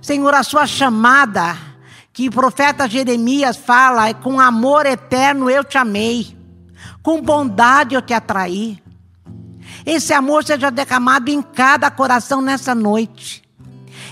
Senhor, 0.00 0.34
a 0.34 0.42
sua 0.42 0.66
chamada, 0.66 1.54
que 2.14 2.28
o 2.28 2.32
profeta 2.32 2.88
Jeremias 2.88 3.58
fala, 3.58 4.08
é 4.08 4.14
com 4.14 4.40
amor 4.40 4.86
eterno 4.86 5.50
eu 5.50 5.62
te 5.62 5.76
amei, 5.76 6.37
com 7.08 7.22
bondade 7.22 7.94
eu 7.94 8.02
te 8.02 8.12
atraí. 8.12 8.78
Esse 9.86 10.12
amor 10.12 10.44
seja 10.44 10.70
derramado 10.70 11.30
em 11.30 11.40
cada 11.40 11.90
coração 11.90 12.42
nessa 12.42 12.74
noite. 12.74 13.42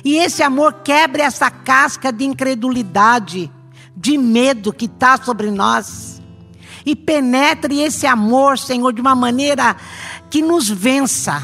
E 0.02 0.16
esse 0.16 0.42
amor 0.42 0.72
quebre 0.82 1.20
essa 1.20 1.50
casca 1.50 2.10
de 2.10 2.24
incredulidade 2.24 3.52
de 3.94 4.16
medo 4.16 4.72
que 4.72 4.86
está 4.86 5.18
sobre 5.18 5.50
nós. 5.50 6.22
E 6.86 6.96
penetre 6.96 7.82
esse 7.82 8.06
amor, 8.06 8.58
Senhor, 8.58 8.94
de 8.94 9.02
uma 9.02 9.14
maneira 9.14 9.76
que 10.30 10.40
nos 10.40 10.66
vença. 10.66 11.42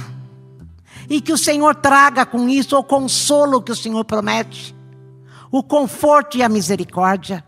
E 1.07 1.21
que 1.21 1.35
o 1.35 1.39
Senhor 1.39 1.75
traga 1.75 2.25
com 2.25 2.49
isso 2.49 2.79
o 2.79 2.83
consolo 2.83 3.61
que 3.61 3.73
o 3.73 3.77
Senhor 3.77 4.07
promete, 4.07 4.75
o 5.51 5.63
conforto 5.63 6.39
e 6.39 6.43
a 6.43 6.49
misericórdia. 6.49 7.45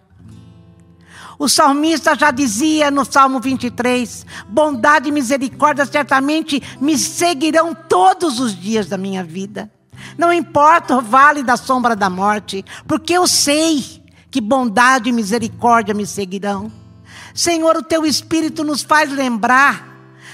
O 1.45 1.49
salmista 1.49 2.16
já 2.16 2.30
dizia 2.30 2.90
no 2.90 3.05
Salmo 3.05 3.38
23: 3.38 4.24
bondade 4.49 5.11
e 5.11 5.12
misericórdia 5.12 5.84
certamente 5.84 6.62
me 6.80 6.97
seguirão 6.97 7.74
todos 7.74 8.40
os 8.40 8.59
dias 8.59 8.86
da 8.86 8.97
minha 8.97 9.22
vida. 9.22 9.70
Não 10.16 10.32
importa 10.32 10.97
o 10.97 11.03
vale 11.03 11.42
da 11.42 11.59
sombra 11.59 11.95
da 11.95 12.09
morte, 12.09 12.64
porque 12.88 13.12
eu 13.12 13.26
sei 13.28 14.03
que 14.30 14.40
bondade 14.40 15.11
e 15.11 15.12
misericórdia 15.12 15.92
me 15.92 16.07
seguirão. 16.07 16.72
Senhor, 17.34 17.76
o 17.76 17.82
teu 17.82 18.07
Espírito 18.07 18.64
nos 18.64 18.82
faz 18.82 19.12
lembrar 19.12 19.86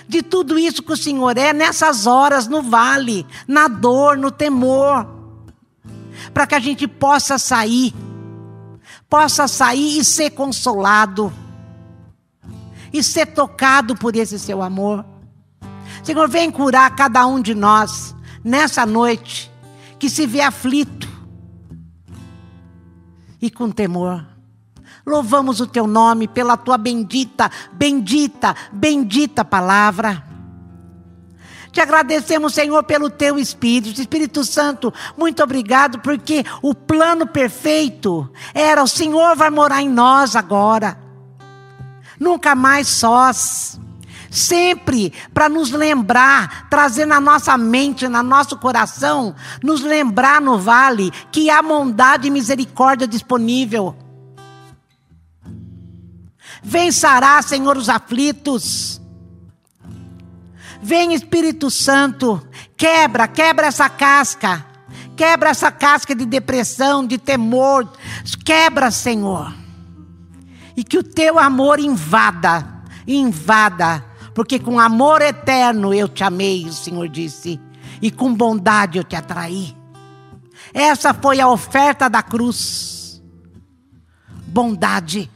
de 0.06 0.22
tudo 0.22 0.56
isso 0.60 0.80
que 0.80 0.92
o 0.92 0.96
Senhor 0.96 1.36
é 1.36 1.52
nessas 1.52 2.06
horas, 2.06 2.46
no 2.46 2.62
vale, 2.62 3.26
na 3.48 3.66
dor, 3.66 4.16
no 4.16 4.30
temor, 4.30 5.08
para 6.32 6.46
que 6.46 6.54
a 6.54 6.60
gente 6.60 6.86
possa 6.86 7.36
sair, 7.36 7.92
possa 9.10 9.48
sair 9.48 9.98
e 9.98 10.04
ser 10.04 10.30
consolado, 10.30 11.32
e 12.92 13.02
ser 13.02 13.26
tocado 13.26 13.96
por 13.96 14.14
esse 14.14 14.38
seu 14.38 14.62
amor. 14.62 15.04
Senhor, 16.04 16.28
vem 16.28 16.50
curar 16.50 16.94
cada 16.94 17.26
um 17.26 17.40
de 17.40 17.54
nós 17.54 18.14
nessa 18.42 18.86
noite 18.86 19.50
que 19.98 20.08
se 20.08 20.26
vê 20.26 20.40
aflito, 20.40 21.10
e 23.42 23.50
com 23.50 23.70
temor. 23.70 24.24
Louvamos 25.04 25.60
o 25.60 25.66
teu 25.66 25.86
nome 25.86 26.28
pela 26.28 26.56
tua 26.56 26.78
bendita, 26.78 27.50
bendita, 27.72 28.54
bendita 28.70 29.44
palavra. 29.44 30.29
Te 31.72 31.80
agradecemos, 31.80 32.54
Senhor, 32.54 32.82
pelo 32.82 33.08
teu 33.08 33.38
Espírito. 33.38 34.00
Espírito 34.00 34.44
Santo, 34.44 34.92
muito 35.16 35.42
obrigado, 35.42 36.00
porque 36.00 36.44
o 36.62 36.74
plano 36.74 37.26
perfeito 37.26 38.30
era: 38.52 38.82
o 38.82 38.88
Senhor 38.88 39.36
vai 39.36 39.50
morar 39.50 39.82
em 39.82 39.88
nós 39.88 40.34
agora. 40.34 40.98
Nunca 42.18 42.54
mais 42.54 42.88
sós 42.88 43.80
sempre 44.30 45.12
para 45.34 45.48
nos 45.48 45.70
lembrar, 45.70 46.68
trazer 46.70 47.04
na 47.04 47.20
nossa 47.20 47.58
mente, 47.58 48.06
no 48.06 48.22
nosso 48.22 48.56
coração, 48.56 49.34
nos 49.62 49.82
lembrar 49.82 50.40
no 50.40 50.56
vale 50.58 51.10
que 51.32 51.50
há 51.50 51.60
bondade 51.60 52.28
e 52.28 52.30
misericórdia 52.30 53.08
disponível. 53.08 53.96
Sarar, 56.92 57.42
Senhor, 57.42 57.76
os 57.76 57.88
aflitos. 57.88 58.99
Vem 60.82 61.14
Espírito 61.14 61.70
Santo, 61.70 62.46
quebra, 62.76 63.28
quebra 63.28 63.66
essa 63.66 63.88
casca. 63.88 64.66
Quebra 65.16 65.50
essa 65.50 65.70
casca 65.70 66.14
de 66.14 66.24
depressão, 66.24 67.06
de 67.06 67.18
temor. 67.18 67.90
Quebra, 68.44 68.90
Senhor. 68.90 69.54
E 70.76 70.82
que 70.82 70.96
o 70.98 71.02
teu 71.02 71.38
amor 71.38 71.78
invada, 71.78 72.66
invada 73.06 74.10
porque 74.34 74.58
com 74.58 74.78
amor 74.78 75.20
eterno 75.22 75.92
eu 75.92 76.08
te 76.08 76.22
amei, 76.24 76.64
o 76.66 76.72
Senhor 76.72 77.08
disse, 77.08 77.60
e 78.00 78.10
com 78.10 78.34
bondade 78.34 78.98
eu 78.98 79.04
te 79.04 79.16
atraí. 79.16 79.76
Essa 80.72 81.12
foi 81.12 81.40
a 81.40 81.48
oferta 81.48 82.08
da 82.08 82.22
cruz. 82.22 83.22
Bondade. 84.46 85.30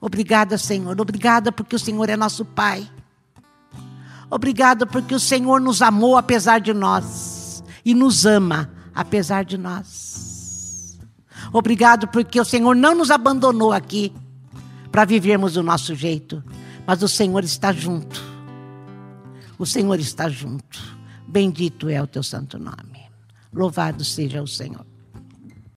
Obrigada, 0.00 0.58
Senhor. 0.58 1.00
Obrigada 1.00 1.52
porque 1.52 1.76
o 1.76 1.78
Senhor 1.78 2.08
é 2.08 2.16
nosso 2.16 2.44
Pai. 2.44 2.88
Obrigada 4.30 4.86
porque 4.86 5.14
o 5.14 5.20
Senhor 5.20 5.60
nos 5.60 5.82
amou 5.82 6.16
apesar 6.16 6.60
de 6.60 6.72
nós 6.72 7.64
e 7.84 7.94
nos 7.94 8.24
ama 8.24 8.70
apesar 8.94 9.44
de 9.44 9.58
nós. 9.58 10.98
Obrigado 11.52 12.06
porque 12.08 12.40
o 12.40 12.44
Senhor 12.44 12.76
não 12.76 12.94
nos 12.94 13.10
abandonou 13.10 13.72
aqui 13.72 14.12
para 14.92 15.04
vivermos 15.04 15.54
do 15.54 15.62
nosso 15.62 15.94
jeito 15.94 16.42
mas 16.90 17.04
o 17.04 17.08
Senhor 17.08 17.44
está 17.44 17.72
junto. 17.72 18.20
O 19.56 19.64
Senhor 19.64 20.00
está 20.00 20.28
junto. 20.28 20.98
Bendito 21.24 21.88
é 21.88 22.02
o 22.02 22.06
teu 22.06 22.20
santo 22.20 22.58
nome. 22.58 23.08
Louvado 23.52 24.04
seja 24.04 24.42
o 24.42 24.46
Senhor. 24.48 24.89